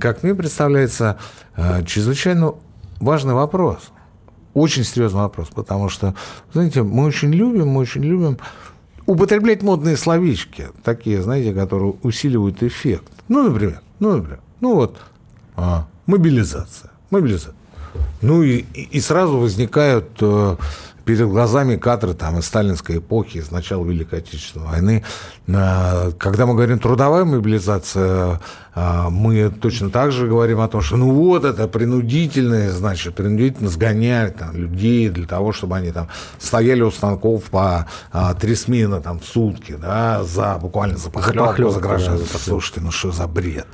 [0.00, 1.18] как мне представляется,
[1.56, 2.54] э, чрезвычайно
[3.00, 3.90] важный вопрос.
[4.54, 6.14] Очень серьезный вопрос, потому что,
[6.52, 8.38] знаете, мы очень любим, мы очень любим
[9.06, 13.10] употреблять модные словечки, такие, знаете, которые усиливают эффект.
[13.28, 14.98] Ну, например, ну, например, ну вот,
[15.56, 17.54] а, мобилизация, мобилизация.
[18.20, 20.56] Ну и, и сразу возникают э,
[21.04, 25.04] перед глазами кадры там, из сталинской эпохи, из начала Великой Отечественной войны.
[25.46, 28.40] Э, Когда мы говорим трудовая мобилизация,
[28.74, 33.68] э, мы точно так же говорим о том, что ну вот это принудительное, значит, принудительно
[33.68, 39.00] сгоняют там, людей для того, чтобы они там стояли у станков по а, три смены
[39.00, 42.18] там, в сутки, да, за, буквально за похлебку, за да, граждан.
[42.18, 42.38] похлебку.
[42.38, 43.66] Слушайте, ну что за бред?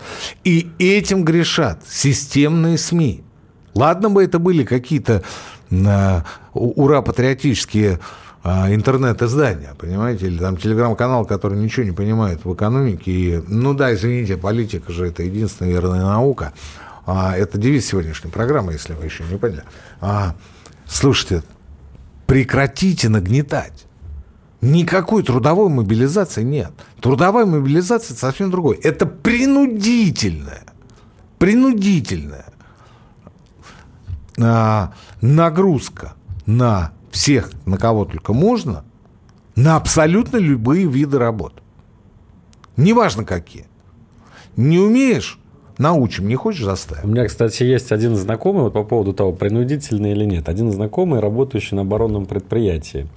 [0.44, 3.24] И этим грешат системные СМИ.
[3.74, 5.22] Ладно бы это были какие-то
[5.70, 7.98] ура-патриотические
[8.44, 13.10] а, интернет-издания, понимаете, или там телеграм-канал, который ничего не понимает в экономике.
[13.10, 16.52] И, ну да, извините, политика же это единственная верная наука.
[17.04, 19.64] А, это девиз сегодняшней программы, если вы еще не поняли.
[20.00, 20.34] А,
[20.86, 21.42] слушайте,
[22.26, 23.86] прекратите нагнетать.
[24.60, 26.72] Никакой трудовой мобилизации нет.
[27.00, 28.78] Трудовая мобилизация это совсем другое.
[28.82, 30.64] Это принудительная,
[31.38, 32.46] принудительная
[34.40, 36.14] а, нагрузка
[36.46, 38.84] на всех, на кого только можно,
[39.56, 41.54] на абсолютно любые виды работ.
[42.76, 43.66] Неважно какие.
[44.56, 45.38] Не умеешь–
[45.78, 47.10] научим, не хочешь– У заставим.
[47.10, 50.48] меня, кстати, есть один знакомый, вот по поводу того, принудительно или нет.
[50.48, 53.08] Один знакомый, работающий на оборонном предприятии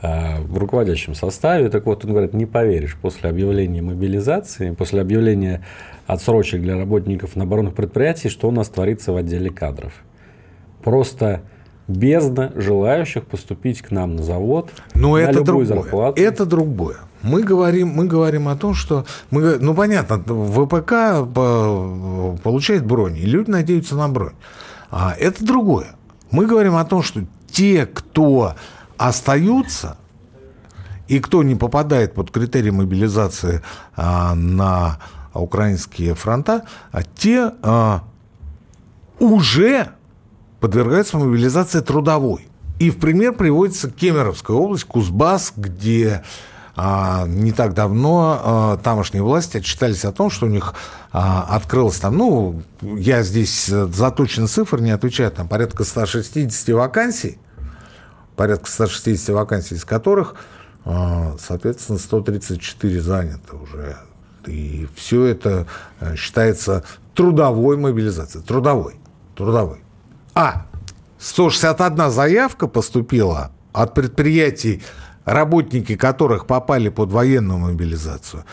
[0.00, 1.68] э, в руководящем составе.
[1.68, 5.64] Так вот, он говорит, не поверишь, после объявления мобилизации, после объявления
[6.06, 9.92] отсрочек для работников на оборонных предприятиях, что у нас творится в отделе кадров.
[10.84, 11.40] Просто
[11.88, 15.82] бездна желающих поступить к нам на завод Но на это любую другое.
[15.82, 16.20] зарплату.
[16.22, 16.96] Это другое.
[17.22, 19.06] Мы говорим, мы говорим о том, что...
[19.30, 24.34] Мы, ну, понятно, ВПК по- получает бронь, и люди надеются на бронь.
[24.90, 25.96] А это другое.
[26.30, 28.54] Мы говорим о том, что те, кто
[28.98, 29.96] остаются,
[31.08, 33.62] и кто не попадает под критерии мобилизации
[33.96, 34.98] а, на
[35.34, 38.04] украинские фронта, а те а,
[39.18, 39.88] уже
[40.64, 42.48] подвергаются мобилизации трудовой.
[42.78, 46.22] И в пример приводится Кемеровская область, Кузбасс, где
[46.74, 50.72] а, не так давно а, тамошние власти отчитались о том, что у них
[51.12, 56.74] а, открылось там, ну, я здесь э, за точные цифры не отвечаю, там порядка 160
[56.74, 57.36] вакансий,
[58.34, 60.34] порядка 160 вакансий, из которых,
[60.86, 63.98] а, соответственно, 134 заняты уже.
[64.46, 65.66] И все это
[66.00, 68.42] э, считается трудовой мобилизацией.
[68.42, 68.94] Трудовой.
[69.36, 69.83] Трудовой.
[70.34, 70.66] А
[71.18, 74.82] 161 заявка поступила от предприятий,
[75.24, 78.44] работники которых попали под военную мобилизацию.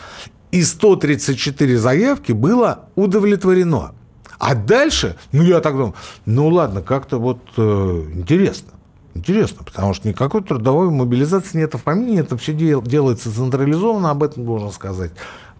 [0.52, 3.92] И 134 заявки было удовлетворено.
[4.38, 5.94] А дальше, ну я так думаю,
[6.26, 8.72] ну ладно, как-то вот э, интересно.
[9.14, 14.22] Интересно, потому что никакой трудовой мобилизации нет в помине, это все дел- делается централизованно, об
[14.22, 15.12] этом должен сказать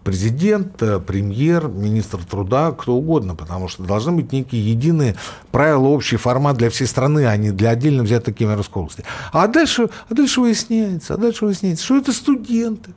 [0.04, 5.16] президент, э, премьер, министр труда, кто угодно, потому что должны быть некие единые
[5.50, 9.04] правила, общий формат для всей страны, а не для отдельно взятой Кемеровской области.
[9.32, 12.92] А дальше, а дальше выясняется, а дальше выясняется, что это студенты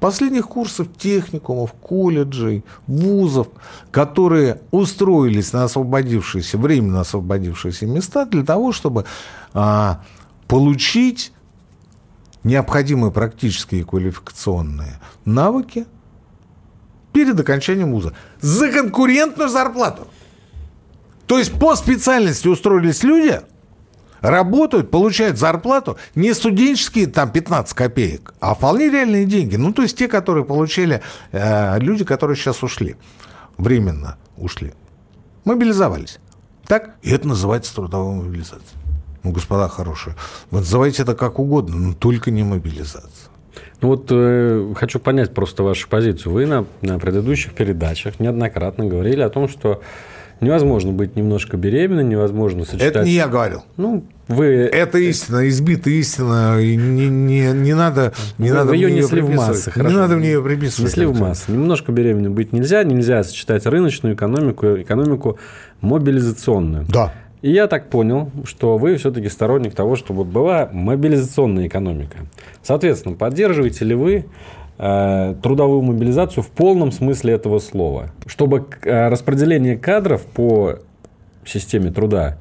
[0.00, 3.48] последних курсов техникумов, колледжей, вузов,
[3.90, 9.04] которые устроились на освободившиеся, временно освободившиеся места для того, чтобы
[9.54, 10.02] а,
[10.46, 11.32] получить
[12.44, 15.86] необходимые практические и квалификационные навыки
[17.12, 20.06] перед окончанием вуза за конкурентную зарплату.
[21.26, 23.40] То есть по специальности устроились люди,
[24.20, 29.56] работают, получают зарплату не студенческие там 15 копеек, а вполне реальные деньги.
[29.56, 32.96] Ну, то есть те, которые получили э, люди, которые сейчас ушли,
[33.56, 34.72] временно ушли,
[35.44, 36.18] мобилизовались.
[36.66, 36.96] Так?
[37.02, 38.77] И это называется трудовой мобилизацией.
[39.22, 40.14] Ну, господа хорошие,
[40.50, 43.28] вы называйте это как угодно, но только не мобилизация.
[43.80, 46.32] Ну вот э, хочу понять просто вашу позицию.
[46.32, 49.82] Вы на, на предыдущих передачах неоднократно говорили о том, что
[50.40, 52.88] невозможно быть немножко беременной, невозможно сочетать...
[52.88, 53.62] Это не я говорил.
[53.76, 54.46] Ну, вы...
[54.46, 56.60] Это истина, избитая истина.
[56.60, 59.90] И не, не, не надо, не вы, надо вы ее мне несли в массы, хорошо.
[59.90, 60.90] Не надо мне ее приписывать.
[60.90, 61.50] Несли в массы.
[61.50, 62.82] Немножко беременной быть нельзя.
[62.84, 65.38] Нельзя сочетать рыночную экономику, экономику
[65.80, 66.86] мобилизационную.
[66.88, 67.12] Да.
[67.42, 72.18] И я так понял, что вы все-таки сторонник того, чтобы была мобилизационная экономика.
[72.62, 74.26] Соответственно, поддерживаете ли вы
[74.78, 78.10] э, трудовую мобилизацию в полном смысле этого слова?
[78.26, 80.80] Чтобы э, распределение кадров по
[81.44, 82.38] системе труда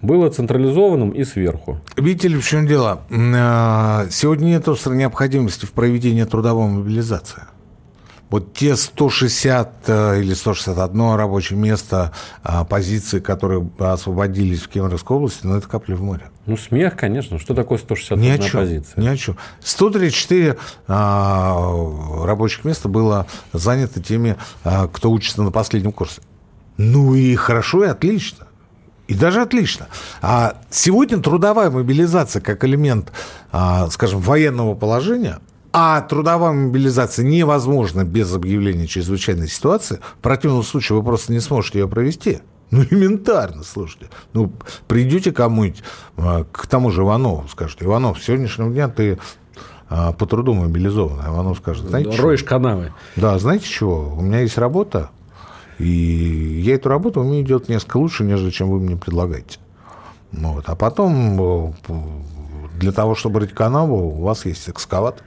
[0.00, 1.78] было централизованным и сверху.
[1.96, 3.02] Видите ли, в чем дело?
[3.10, 7.42] Э, сегодня нет острой необходимости в проведении трудовой мобилизации.
[8.30, 12.12] Вот те 160 э, или 161 рабочее место
[12.42, 16.30] а, позиции, которые освободились в Кемеровской области, ну, это капли в море.
[16.44, 17.38] Ну, смех, конечно.
[17.38, 19.02] Что такое 161 ни о чем, позиция?
[19.02, 19.36] Ни о чем.
[19.60, 26.20] 134 а, рабочих места было занято теми, а, кто учится на последнем курсе.
[26.76, 28.46] Ну и хорошо, и отлично.
[29.08, 29.88] И даже отлично.
[30.20, 33.10] А сегодня трудовая мобилизация как элемент,
[33.52, 35.38] а, скажем, военного положения,
[35.80, 40.00] а трудовая мобилизация невозможна без объявления чрезвычайной ситуации.
[40.18, 42.40] В противном случае вы просто не сможете ее провести.
[42.72, 44.10] Ну, элементарно, слушайте.
[44.32, 44.52] Ну,
[44.88, 45.84] придете кому-нибудь,
[46.16, 49.20] а, к тому же Иванову, скажете, Иванов, с сегодняшнего дня ты
[49.88, 51.20] а, по труду мобилизован.
[51.24, 52.48] А Иванов скажет, знаете Роешь что?
[52.48, 52.92] канавы.
[53.14, 54.16] Да, знаете чего?
[54.18, 55.10] У меня есть работа,
[55.78, 59.60] и я эту работу умею делать несколько лучше, нежели чем вы мне предлагаете.
[60.32, 60.64] Вот.
[60.66, 61.72] А потом
[62.80, 65.24] для того, чтобы рыть канаву, у вас есть экскаватор.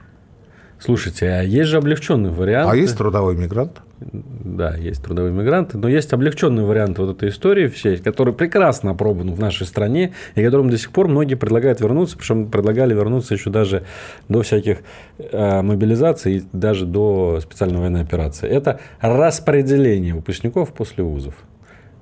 [0.83, 2.71] Слушайте, а есть же облегченный вариант.
[2.71, 3.81] А есть трудовой мигрант?
[3.99, 9.31] Да, есть трудовые мигранты, но есть облегченный вариант вот этой истории всей, который прекрасно опробован
[9.31, 13.51] в нашей стране, и которым до сих пор многие предлагают вернуться, причем предлагали вернуться еще
[13.51, 13.83] даже
[14.27, 14.79] до всяких
[15.19, 18.49] э, мобилизаций и даже до специальной военной операции.
[18.49, 21.35] Это распределение выпускников после вузов.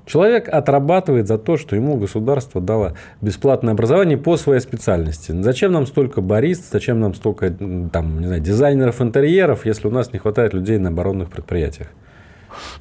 [0.10, 5.32] Человек отрабатывает за то, что ему государство дало бесплатное образование по своей специальности.
[5.40, 10.12] Зачем нам столько барист, зачем нам столько там, не знаю, дизайнеров интерьеров, если у нас
[10.12, 11.90] не хватает людей на оборонных предприятиях?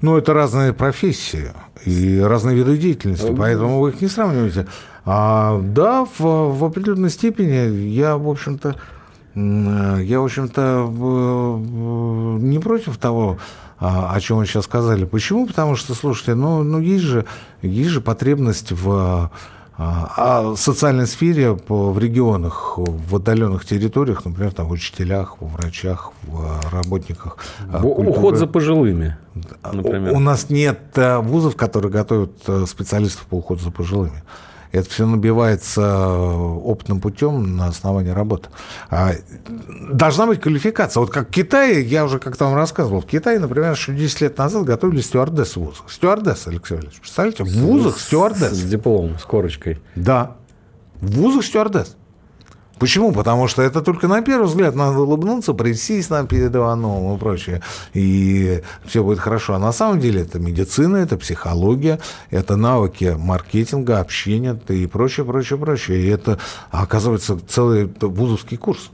[0.00, 1.50] Ну, это разные профессии
[1.84, 4.66] и разные виды деятельности, поэтому вы их не сравниваете.
[5.04, 8.74] А, да, в, в определенной степени я, в общем-то,
[9.34, 10.88] я, в общем-то,
[12.40, 13.36] не против того,
[13.78, 15.04] о чем вы сейчас сказали.
[15.04, 15.46] Почему?
[15.46, 17.24] Потому что, слушайте, ну, ну есть, же,
[17.62, 19.30] есть же потребность в
[19.76, 26.72] а, социальной сфере в регионах, в отдаленных территориях, например, там, в учителях, в врачах, в
[26.72, 27.36] работниках.
[27.72, 28.08] А, культуры.
[28.08, 29.16] Уход за пожилыми,
[29.62, 30.14] например.
[30.14, 32.32] У, у нас нет вузов, которые готовят
[32.66, 34.24] специалистов по уходу за пожилыми.
[34.72, 38.48] Это все набивается опытным путем на основании работы.
[38.90, 39.12] А
[39.90, 41.00] должна быть квалификация.
[41.00, 44.38] Вот как в Китае, я уже как-то вам рассказывал, в Китае, например, еще 10 лет
[44.38, 45.90] назад готовили стюардессы в вузах.
[45.90, 47.44] Стюардесса, Алексей Валерьевич, представляете?
[47.44, 48.52] В вузах стюардесс.
[48.52, 49.80] С дипломом, с корочкой.
[49.94, 50.36] Да.
[51.00, 51.97] В вузах стюардесс.
[52.78, 53.12] Почему?
[53.12, 57.62] Потому что это только на первый взгляд надо улыбнуться, присесть нам перед Ивановым и прочее,
[57.92, 59.54] и все будет хорошо.
[59.54, 61.98] А на самом деле это медицина, это психология,
[62.30, 66.02] это навыки маркетинга, общения и прочее, прочее, прочее.
[66.02, 66.38] И это,
[66.70, 68.90] оказывается, целый вузовский курс.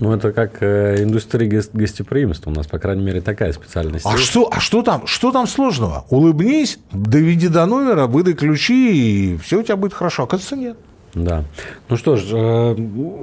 [0.00, 2.50] Ну, это как э, индустрия гостеприимства.
[2.50, 4.06] У нас, по крайней мере, такая специальность.
[4.06, 5.06] А что, а что там?
[5.06, 6.06] Что там сложного?
[6.08, 10.22] Улыбнись, доведи до номера, выдай ключи, и все у тебя будет хорошо.
[10.22, 10.78] Оказывается, нет.
[11.14, 11.44] Да.
[11.88, 12.74] Ну что ж, э,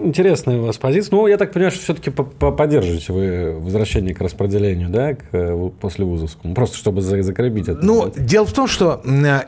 [0.04, 1.16] интересная у вас позиция.
[1.16, 6.06] Ну, я так понимаю, что все-таки поддерживаете вы возвращение к распределению, да, к, э, после
[6.06, 7.80] вузовскому, просто чтобы закрепить это.
[7.86, 9.02] Ну, дело в том, что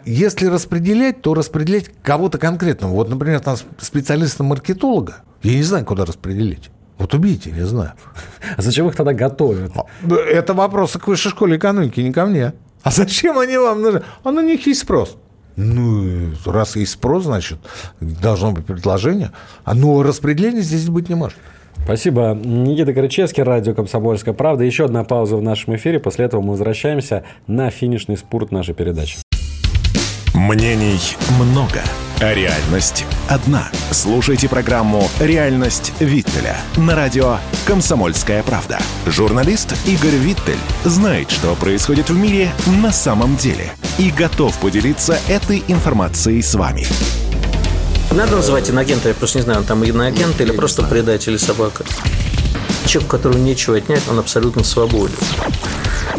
[0.05, 2.93] если распределять, то распределять кого-то конкретного.
[2.93, 6.69] Вот, например, там специалиста-маркетолога, я не знаю, куда распределить.
[6.97, 7.93] Вот убейте, не знаю.
[8.57, 9.71] А зачем их тогда готовят?
[9.75, 9.85] А,
[10.15, 12.53] это вопросы к высшей школе экономики, не ко мне.
[12.83, 14.03] А зачем они вам нужны?
[14.23, 15.17] А на них есть спрос.
[15.55, 17.59] Ну, раз есть спрос, значит,
[17.99, 19.31] должно быть предложение.
[19.63, 21.37] А но распределения здесь быть не может.
[21.83, 22.33] Спасибо.
[22.33, 24.63] Никита Крычевский, радио «Комсомольская правда».
[24.63, 25.99] Еще одна пауза в нашем эфире.
[25.99, 29.19] После этого мы возвращаемся на финишный спорт нашей передачи.
[30.39, 31.83] Мнений много,
[32.21, 33.69] а реальность одна.
[33.91, 38.79] Слушайте программу «Реальность Виттеля» на радио «Комсомольская правда».
[39.05, 45.61] Журналист Игорь Виттель знает, что происходит в мире на самом деле и готов поделиться этой
[45.67, 46.87] информацией с вами.
[48.11, 51.83] Надо называть инагента, я просто не знаю, он там иноагент или просто предатель или собака.
[52.85, 55.17] Человек, которому нечего отнять, он абсолютно свободен.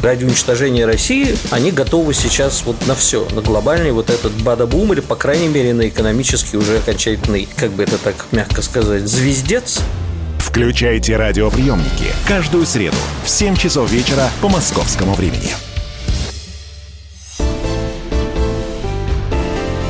[0.02, 5.00] Ради уничтожения России они готовы сейчас вот на все, на глобальный вот этот бада-бум или,
[5.00, 9.80] по крайней мере, на экономический уже окончательный, как бы это так мягко сказать, звездец.
[10.38, 15.50] Включайте радиоприемники каждую среду в 7 часов вечера по московскому времени.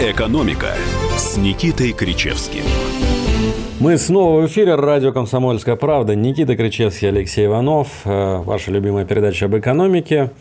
[0.00, 0.76] «Экономика»
[1.16, 2.64] с Никитой Кричевским.
[3.80, 4.74] Мы снова в эфире.
[4.74, 6.14] Радио «Комсомольская правда».
[6.14, 8.02] Никита Кричевский, Алексей Иванов.
[8.04, 10.32] Э, ваша любимая передача об экономике.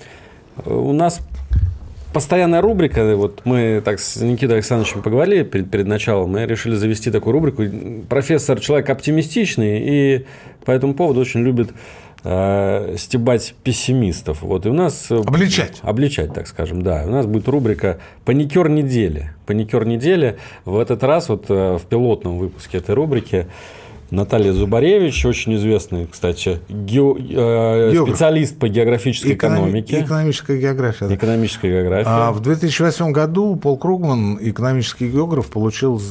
[0.58, 1.22] Э, у нас
[2.12, 3.16] постоянная рубрика.
[3.16, 6.32] Вот мы так с Никитой Александровичем поговорили перед, перед началом.
[6.32, 7.64] Мы решили завести такую рубрику.
[8.10, 10.26] Профессор человек оптимистичный и
[10.66, 11.70] по этому поводу очень любит
[12.24, 14.42] э, стебать пессимистов.
[14.42, 15.08] Вот, и у нас...
[15.10, 15.80] Э, обличать.
[15.82, 17.04] Обличать, так скажем, да.
[17.06, 19.32] У нас будет рубрика «Паникер недели».
[19.46, 20.38] «Паникер недели».
[20.66, 23.48] В этот раз вот э, в пилотном выпуске этой рубрики
[24.12, 27.02] Наталья Зубаревич, очень известный, кстати, ге...
[27.02, 29.60] э, специалист по географической Экономи...
[29.60, 30.02] экономике.
[30.02, 31.08] Экономическая география.
[31.08, 31.16] Да.
[31.16, 32.10] Экономическая география.
[32.10, 36.02] А в 2008 году Пол Кругман, экономический географ, получил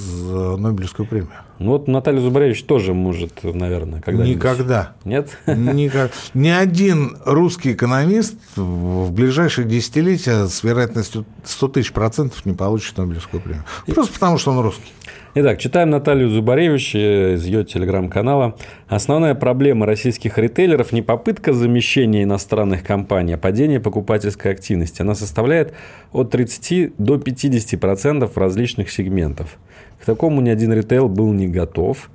[0.58, 1.30] Нобелевскую премию.
[1.58, 4.36] Ну вот Наталья Зубаревич тоже может, наверное, когда-нибудь.
[4.36, 4.92] Никогда.
[5.04, 5.36] Нет?
[5.46, 6.12] Никак.
[6.34, 13.42] Ни один русский экономист в ближайшие десятилетия с вероятностью 100 тысяч процентов не получит Нобелевскую
[13.42, 13.64] премию.
[13.86, 14.92] Просто потому, что он русский.
[15.34, 18.56] Итак, читаем Наталью Зубаревич из ее телеграм-канала.
[18.88, 25.02] Основная проблема российских ритейлеров не попытка замещения иностранных компаний, а падение покупательской активности.
[25.02, 25.74] Она составляет
[26.12, 29.58] от 30 до 50% различных сегментов.
[30.00, 32.10] К такому ни один ритейл был не готов.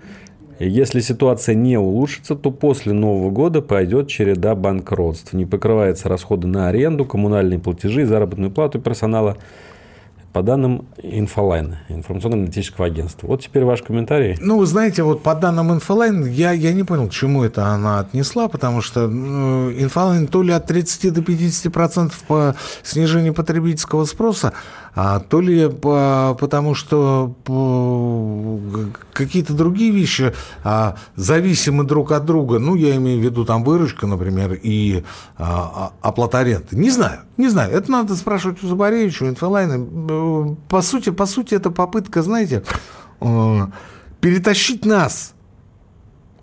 [0.60, 5.34] И если ситуация не улучшится, то после Нового года пойдет череда банкротств.
[5.34, 9.38] Не покрываются расходы на аренду, коммунальные платежи, заработную плату персонала–
[10.34, 13.28] по данным INFOLine, информационно-аналитического агентства.
[13.28, 14.36] Вот теперь ваш комментарий.
[14.42, 18.00] Ну, вы знаете, вот по данным INFOLine, я, я не понял, к чему это она
[18.00, 24.06] отнесла, потому что ну, INFOLine то ли от 30 до 50 процентов по снижению потребительского
[24.06, 24.54] спроса,
[24.96, 27.34] а то ли по, потому что
[29.14, 30.34] какие-то другие вещи
[30.64, 32.60] а, зависимы друг от друга.
[32.60, 35.04] Ну, я имею в виду там выручка, например, и
[35.38, 36.68] а, а оплата аренды.
[36.72, 37.72] Не знаю, не знаю.
[37.72, 40.56] Это надо спрашивать у Забаревича, у Инфолайна.
[40.70, 42.64] По сути, по сути, это попытка, знаете,
[43.20, 43.60] э,
[44.22, 45.34] перетащить нас,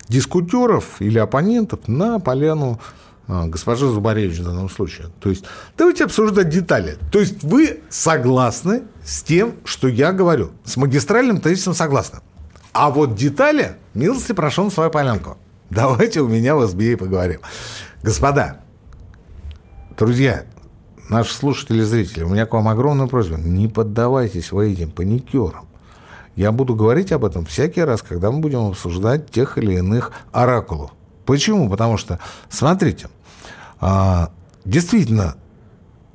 [0.09, 2.99] дискутеров или оппонентов, на поляну а,
[3.46, 5.08] госпожа Зубаревич в данном случае.
[5.20, 5.44] То есть
[5.76, 6.98] давайте обсуждать детали.
[7.12, 10.50] То есть вы согласны с тем, что я говорю.
[10.64, 12.20] С магистральным тезисом согласны.
[12.72, 15.36] А вот детали, милости прошу на свою полянку.
[15.70, 17.40] Давайте у меня в СБИ поговорим.
[18.02, 18.60] Господа,
[19.96, 20.44] друзья,
[21.08, 23.36] наши слушатели и зрители, у меня к вам огромная просьба.
[23.36, 25.68] Не поддавайтесь вы этим паникерам.
[26.36, 30.92] Я буду говорить об этом всякий раз, когда мы будем обсуждать тех или иных оракулов.
[31.26, 31.68] Почему?
[31.68, 32.18] Потому что,
[32.48, 33.08] смотрите,
[33.80, 34.30] а,
[34.64, 35.36] действительно,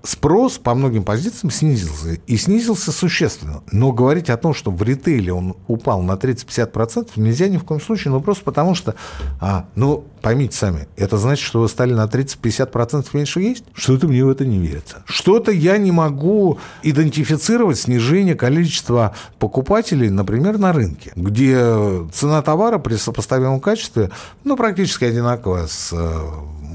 [0.05, 2.19] спрос по многим позициям снизился.
[2.27, 3.63] И снизился существенно.
[3.71, 7.81] Но говорить о том, что в ритейле он упал на 30-50%, нельзя ни в коем
[7.81, 8.11] случае.
[8.11, 8.95] Ну, просто потому что,
[9.39, 13.63] а, ну, поймите сами, это значит, что вы стали на 30-50% меньше есть?
[13.73, 15.03] Что-то мне в это не верится.
[15.05, 22.95] Что-то я не могу идентифицировать снижение количества покупателей, например, на рынке, где цена товара при
[22.95, 24.11] сопоставимом качестве,
[24.43, 25.93] ну, практически одинаковая с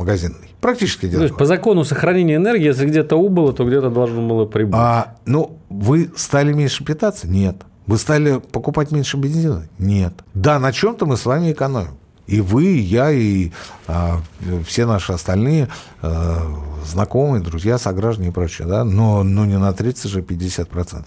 [0.01, 0.51] магазинной.
[0.61, 1.29] Практически одинаково.
[1.29, 4.75] То есть по закону сохранения энергии, если где-то убыло, то где-то должно было прибыть.
[4.75, 7.29] А, ну, вы стали меньше питаться?
[7.29, 7.57] Нет.
[7.87, 9.69] Вы стали покупать меньше бензина?
[9.79, 10.15] Нет.
[10.35, 11.99] Да, на чем-то мы с вами экономим.
[12.27, 13.51] И вы, и я, и
[13.89, 14.21] а,
[14.65, 15.69] все наши остальные
[16.01, 16.41] а,
[16.85, 21.07] знакомые, друзья, сограждане и прочее, да, но, но не на 30 же 50%.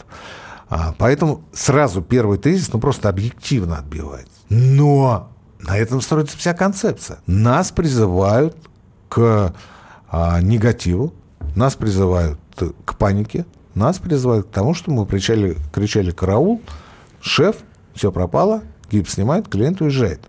[0.69, 4.33] А, поэтому сразу первый тезис, ну, просто объективно отбивается.
[4.49, 5.29] Но
[5.61, 7.19] на этом строится вся концепция.
[7.25, 8.57] Нас призывают
[9.13, 9.53] к
[10.09, 11.13] а, негативу,
[11.55, 12.39] нас призывают
[12.83, 13.45] к панике,
[13.75, 16.61] нас призывают к тому, что мы кричали, кричали «караул»,
[17.21, 17.57] «шеф»,
[17.93, 20.19] все пропало, гипс снимает, клиент уезжает.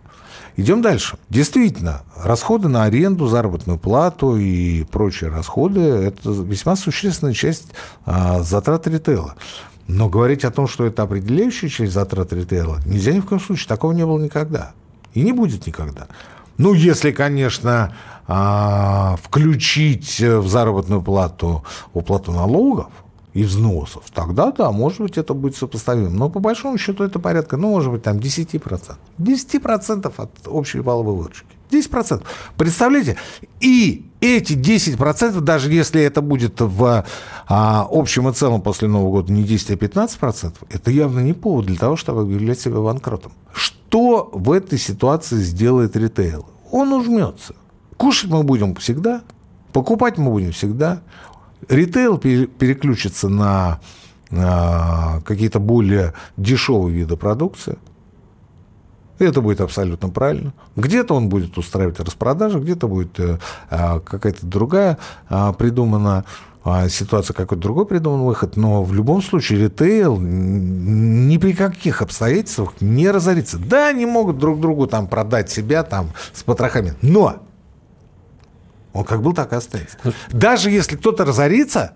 [0.57, 1.17] Идем дальше.
[1.31, 7.69] Действительно, расходы на аренду, заработную плату и прочие расходы– это весьма существенная часть
[8.05, 9.35] а, затрат ритейла.
[9.89, 13.67] Но говорить о том, что это определяющая часть затрат ритейла, нельзя ни в коем случае.
[13.67, 14.73] Такого не было никогда.
[15.15, 16.07] И не будет никогда.
[16.59, 17.95] Ну, если, конечно,
[18.27, 22.89] а, включить в заработную плату уплату налогов,
[23.35, 26.09] и взносов, тогда да, может быть, это будет сопоставимо.
[26.09, 28.97] Но по большому счету это порядка, ну, может быть, там 10%.
[29.19, 31.47] 10% от общей валовой выручки.
[31.71, 32.23] 10%.
[32.57, 33.17] Представляете?
[33.61, 37.05] И эти 10%, даже если это будет в
[37.49, 41.67] а, общем и целом после Нового года не 10, а 15%, это явно не повод
[41.67, 43.33] для того, чтобы объявлять себя банкротом.
[43.53, 46.47] Что в этой ситуации сделает ритейл?
[46.71, 47.55] Он ужмется.
[47.97, 49.23] Кушать мы будем всегда,
[49.73, 51.03] покупать мы будем всегда,
[51.69, 53.81] ритейл переключится на,
[54.31, 57.79] на какие-то более дешевые виды продукции.
[59.19, 60.53] Это будет абсолютно правильно.
[60.75, 63.39] Где-то он будет устраивать распродажи, где-то будет э,
[63.71, 66.25] а, какая-то другая а, придумана
[66.65, 68.57] а, ситуация, какой-то другой придуман выход.
[68.57, 73.59] Но в любом случае ритейл ни при каких обстоятельствах не разорится.
[73.59, 76.95] Да, они могут друг другу там продать себя там с потрохами.
[77.03, 77.43] Но
[78.95, 79.99] он как был, так и останется.
[80.33, 81.93] Даже если кто-то разорится,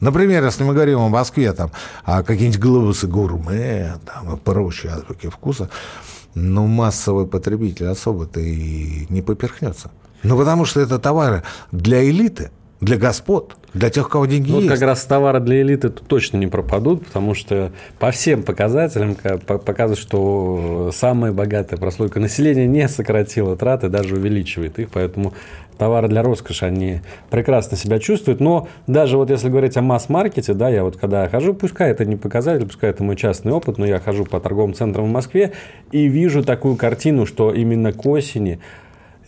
[0.00, 1.72] Например, если мы говорим о Москве, там,
[2.04, 5.70] а какие-нибудь глобусы гурме, там, и прочие азбуки вкуса,
[6.34, 9.90] ну, массовый потребитель особо-то и не поперхнется.
[10.22, 11.42] Ну, потому что это товары
[11.72, 14.68] для элиты, для господ, для тех, у кого деньги ну, есть.
[14.68, 20.90] как раз товары для элиты точно не пропадут, потому что по всем показателям показывают, что
[20.92, 25.32] самая богатая прослойка населения не сократила траты, даже увеличивает их, поэтому
[25.78, 27.00] товары для роскоши, они
[27.30, 28.40] прекрасно себя чувствуют.
[28.40, 32.16] Но даже вот если говорить о масс-маркете, да, я вот когда хожу, пускай это не
[32.16, 35.52] показатель, пускай это мой частный опыт, но я хожу по торговым центрам в Москве
[35.92, 38.58] и вижу такую картину, что именно к осени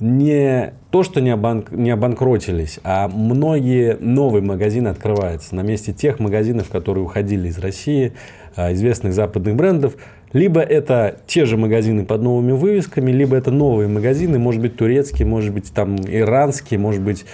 [0.00, 6.18] не то, что не, обанк, не обанкротились, а многие новые магазины открываются на месте тех
[6.18, 8.12] магазинов, которые уходили из России,
[8.56, 9.94] а, известных западных брендов.
[10.32, 15.26] Либо это те же магазины под новыми вывесками, либо это новые магазины, может быть, турецкие,
[15.26, 17.24] может быть, там иранские, может быть,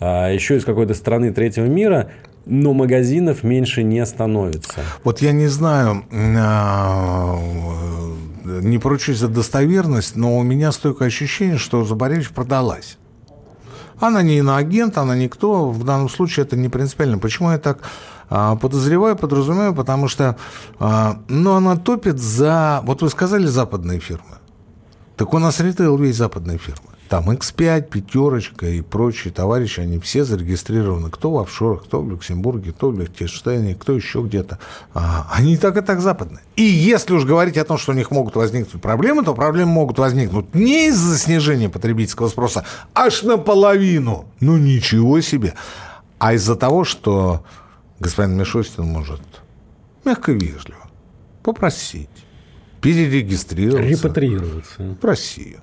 [0.00, 2.10] а, еще из какой-то страны третьего мира,
[2.44, 4.80] но магазинов меньше не становится.
[5.04, 7.38] Вот я не знаю, а,
[8.46, 12.98] не поручусь за достоверность, но у меня стойкое ощущение, что Забаревич продалась.
[13.98, 15.70] Она не иноагент, она никто.
[15.70, 17.18] В данном случае это не принципиально.
[17.18, 17.78] Почему я так
[18.28, 19.74] а, подозреваю, подразумеваю?
[19.74, 20.36] Потому что
[20.78, 22.80] а, ну, она топит за...
[22.84, 24.36] Вот вы сказали западные фирмы.
[25.16, 26.95] Так у нас ритейл весь западные фирмы.
[27.08, 31.10] Там X5, пятерочка и прочие товарищи, они все зарегистрированы.
[31.10, 34.58] Кто в офшорах, кто в Люксембурге, кто в Лихтенштейне, кто еще где-то.
[34.92, 36.42] А, они так и так западные.
[36.56, 39.98] И если уж говорить о том, что у них могут возникнуть проблемы, то проблемы могут
[39.98, 44.26] возникнуть не из-за снижения потребительского спроса, аж наполовину.
[44.40, 45.54] Ну ничего себе.
[46.18, 47.44] А из-за того, что
[48.00, 49.20] господин Мишустин может
[50.04, 50.88] мягко и вежливо
[51.42, 52.08] попросить
[52.80, 53.88] перерегистрироваться.
[53.88, 54.96] Репатриироваться.
[55.00, 55.60] В Россию.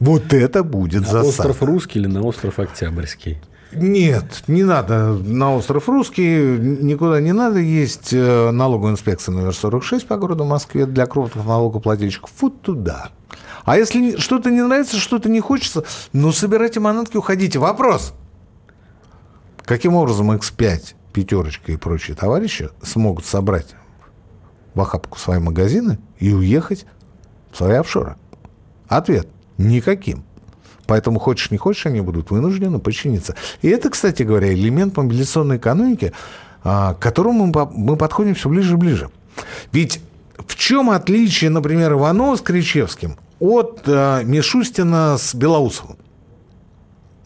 [0.00, 1.28] Вот это будет на засада.
[1.28, 3.38] остров Русский или на остров Октябрьский?
[3.72, 7.58] Нет, не надо на остров Русский, никуда не надо.
[7.58, 12.30] Есть э, налоговая инспекция номер 46 по городу Москве для крупных налогоплательщиков.
[12.40, 13.10] Вот туда.
[13.64, 17.58] А если что-то не нравится, что-то не хочется, ну, собирайте манатки, уходите.
[17.58, 18.14] Вопрос.
[19.64, 23.74] Каким образом X5, пятерочка и прочие товарищи смогут собрать
[24.74, 26.86] в охапку свои магазины и уехать
[27.50, 28.16] в свои офшоры?
[28.86, 29.28] Ответ.
[29.58, 30.24] Никаким.
[30.86, 33.34] Поэтому, хочешь не хочешь, они будут вынуждены подчиниться.
[33.62, 36.12] И это, кстати говоря, элемент мобилизационной экономики,
[36.62, 39.10] а, к которому мы подходим все ближе и ближе.
[39.72, 40.00] Ведь
[40.46, 45.96] в чем отличие, например, Иванова с Кричевским от а, Мишустина с Белоусовым?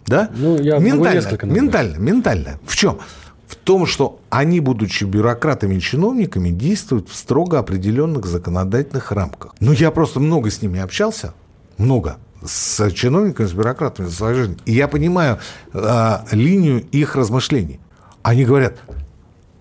[0.07, 0.31] Да?
[0.35, 2.61] Ну, я ментально, ментально, ментально.
[2.65, 2.99] В чем?
[3.47, 9.55] В том, что они, будучи бюрократами и чиновниками, действуют в строго определенных законодательных рамках.
[9.61, 11.35] Ну, я просто много с ними общался,
[11.79, 14.61] много с чиновниками, с бюрократами свою жизнь.
[14.65, 15.39] И я понимаю
[15.73, 17.81] э, линию их размышлений.
[18.23, 18.79] Они говорят,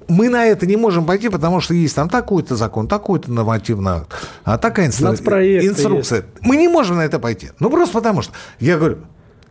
[0.08, 4.14] мы на это не можем пойти, потому что есть там такой-то закон, такой-то нормативный акт,
[4.44, 5.10] а такая инстру...
[5.12, 6.18] инструкция.
[6.20, 6.28] Есть.
[6.42, 7.52] Мы не можем на это пойти.
[7.60, 8.34] Ну, просто потому что.
[8.60, 9.00] Я говорю,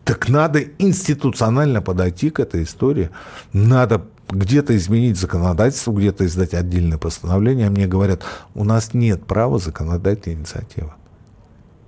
[0.04, 3.10] так надо институционально подойти к этой истории.
[3.52, 7.66] Надо где-то изменить законодательство, где-то издать отдельное постановление.
[7.66, 8.22] А мне говорят,
[8.54, 10.92] у нас нет права законодательной инициативы.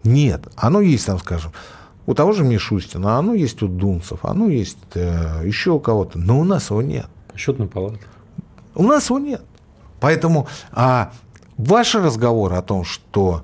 [0.04, 0.48] Нет.
[0.56, 1.52] Оно есть там, скажем,
[2.06, 6.40] у того же Мишустина, оно есть у Дунцев, оно есть э, еще у кого-то, но
[6.40, 7.06] у нас его нет.
[7.36, 7.98] Счетная палата.
[8.74, 9.42] У нас его нет.
[10.00, 11.12] Поэтому а,
[11.58, 13.42] ваши разговоры о том, что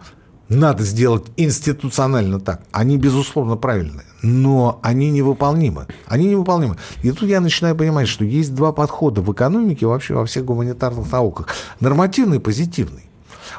[0.49, 2.63] надо сделать институционально так.
[2.71, 5.87] Они, безусловно, правильные, но они невыполнимы.
[6.07, 6.77] Они невыполнимы.
[7.03, 11.11] И тут я начинаю понимать, что есть два подхода в экономике, вообще во всех гуманитарных
[11.11, 11.49] науках.
[11.81, 13.05] Нормативный и позитивный.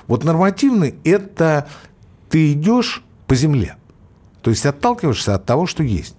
[0.08, 1.68] Вот нормативный– это
[2.30, 3.78] ты идешь по земле.
[4.42, 6.16] То есть отталкиваешься от того, что есть.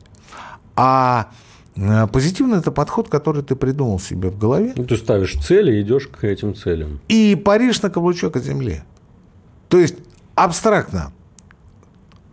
[0.75, 1.31] А
[1.77, 4.73] э, позитивный– это подход, который ты придумал себе в голове.
[4.77, 7.01] Ну, ты ставишь цели и идешь к этим целям.
[7.09, 8.83] И паришь на каблучок от земли.
[9.69, 9.97] То есть
[10.35, 11.13] абстрактно.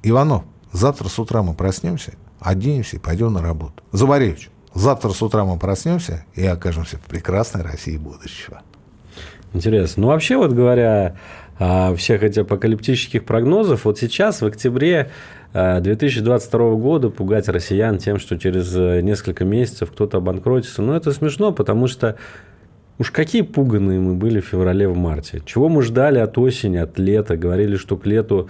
[0.02, 3.84] Иванов, завтра с утра мы проснемся, оденемся и пойдем на работу.
[3.92, 8.62] Заборевич, завтра с утра мы проснемся и окажемся в прекрасной России будущего.
[9.54, 10.02] Интересно.
[10.02, 11.16] Ну, вообще, вот говоря
[11.58, 15.12] всех этих апокалиптических прогнозов, вот сейчас, в октябре
[15.54, 21.12] 2022 э, года, пугать россиян тем, что через э, несколько месяцев кто-то обанкротится, ну, это
[21.12, 22.18] смешно, потому что
[23.00, 25.42] Уж какие пуганные мы были в феврале, в марте.
[25.46, 27.36] Чего мы ждали от осени, от лета?
[27.36, 28.50] Говорили, что к лету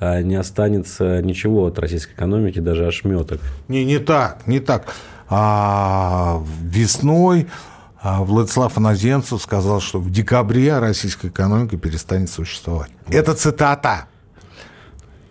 [0.00, 3.40] э, не останется ничего от российской экономики, даже ошметок.
[3.68, 4.92] Не, не так, не так.
[5.28, 7.73] А, весной а,
[8.04, 12.90] Владислав Иноземцев сказал, что в декабре российская экономика перестанет существовать.
[13.08, 14.06] Это цитата.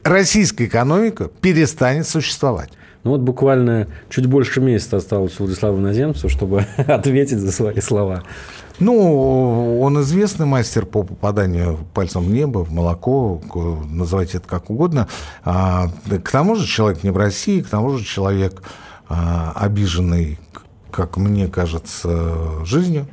[0.04, 2.72] Российская экономика перестанет существовать.
[3.04, 8.24] Ну вот буквально чуть больше месяца осталось у Владислава Наземцева, чтобы ответить за свои слова.
[8.80, 13.40] Ну, он известный мастер по попаданию пальцем в небо, в молоко,
[13.90, 15.08] называйте это как угодно.
[15.44, 15.90] А,
[16.24, 18.64] к тому же человек не в России, к тому же человек
[19.08, 20.40] а, обиженный,
[20.94, 23.08] как мне кажется, жизнью.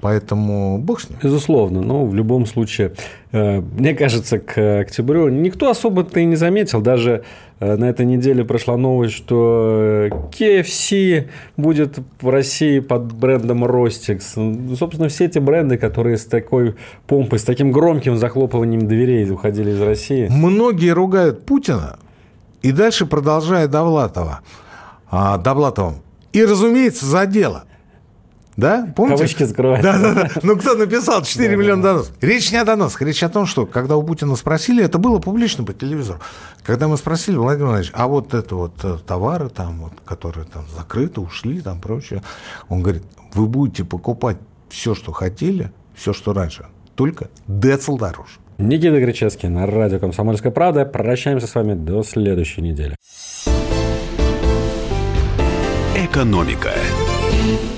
[0.00, 1.18] Поэтому бог с ним.
[1.22, 1.80] Безусловно.
[1.80, 2.92] Но в любом случае,
[3.32, 6.82] э, мне кажется, к октябрю никто особо-то и не заметил.
[6.82, 7.24] Даже
[7.58, 13.60] э, на этой неделе прошла новость, что KFC будет в России под брендом.
[13.60, 16.74] Ну, собственно, все эти бренды, которые с такой
[17.06, 20.28] помпой, с таким громким захлопыванием дверей уходили из России.
[20.30, 21.96] Многие ругают Путина
[22.60, 24.40] и дальше продолжая Довлатова.
[25.10, 26.03] А, Довлатовым.
[26.34, 27.64] И, разумеется, за дело–
[28.56, 28.92] да?
[28.94, 29.16] Помните?
[29.16, 29.82] Кавычки закрывать.
[29.82, 30.30] Да, да, да.
[30.42, 32.12] Ну, кто написал 4 да, миллиона доносов?
[32.20, 33.02] Речь не о доносах.
[33.02, 36.20] Речь о том, что когда у Путина спросили, это было публично по телевизору,
[36.62, 40.64] когда мы спросили, Владимир Владимирович, а вот это вот э, товары там, вот, которые там
[40.74, 42.22] закрыты, ушли, там прочее,
[42.68, 43.02] он говорит,
[43.34, 44.36] вы будете покупать
[44.68, 48.38] все, что хотели, все, что раньше, только децл дороже.
[48.58, 50.84] Никита Греческий на радио «Комсомольская правда».
[50.84, 52.94] Прощаемся с вами до следующей недели.
[56.14, 57.73] Экономика.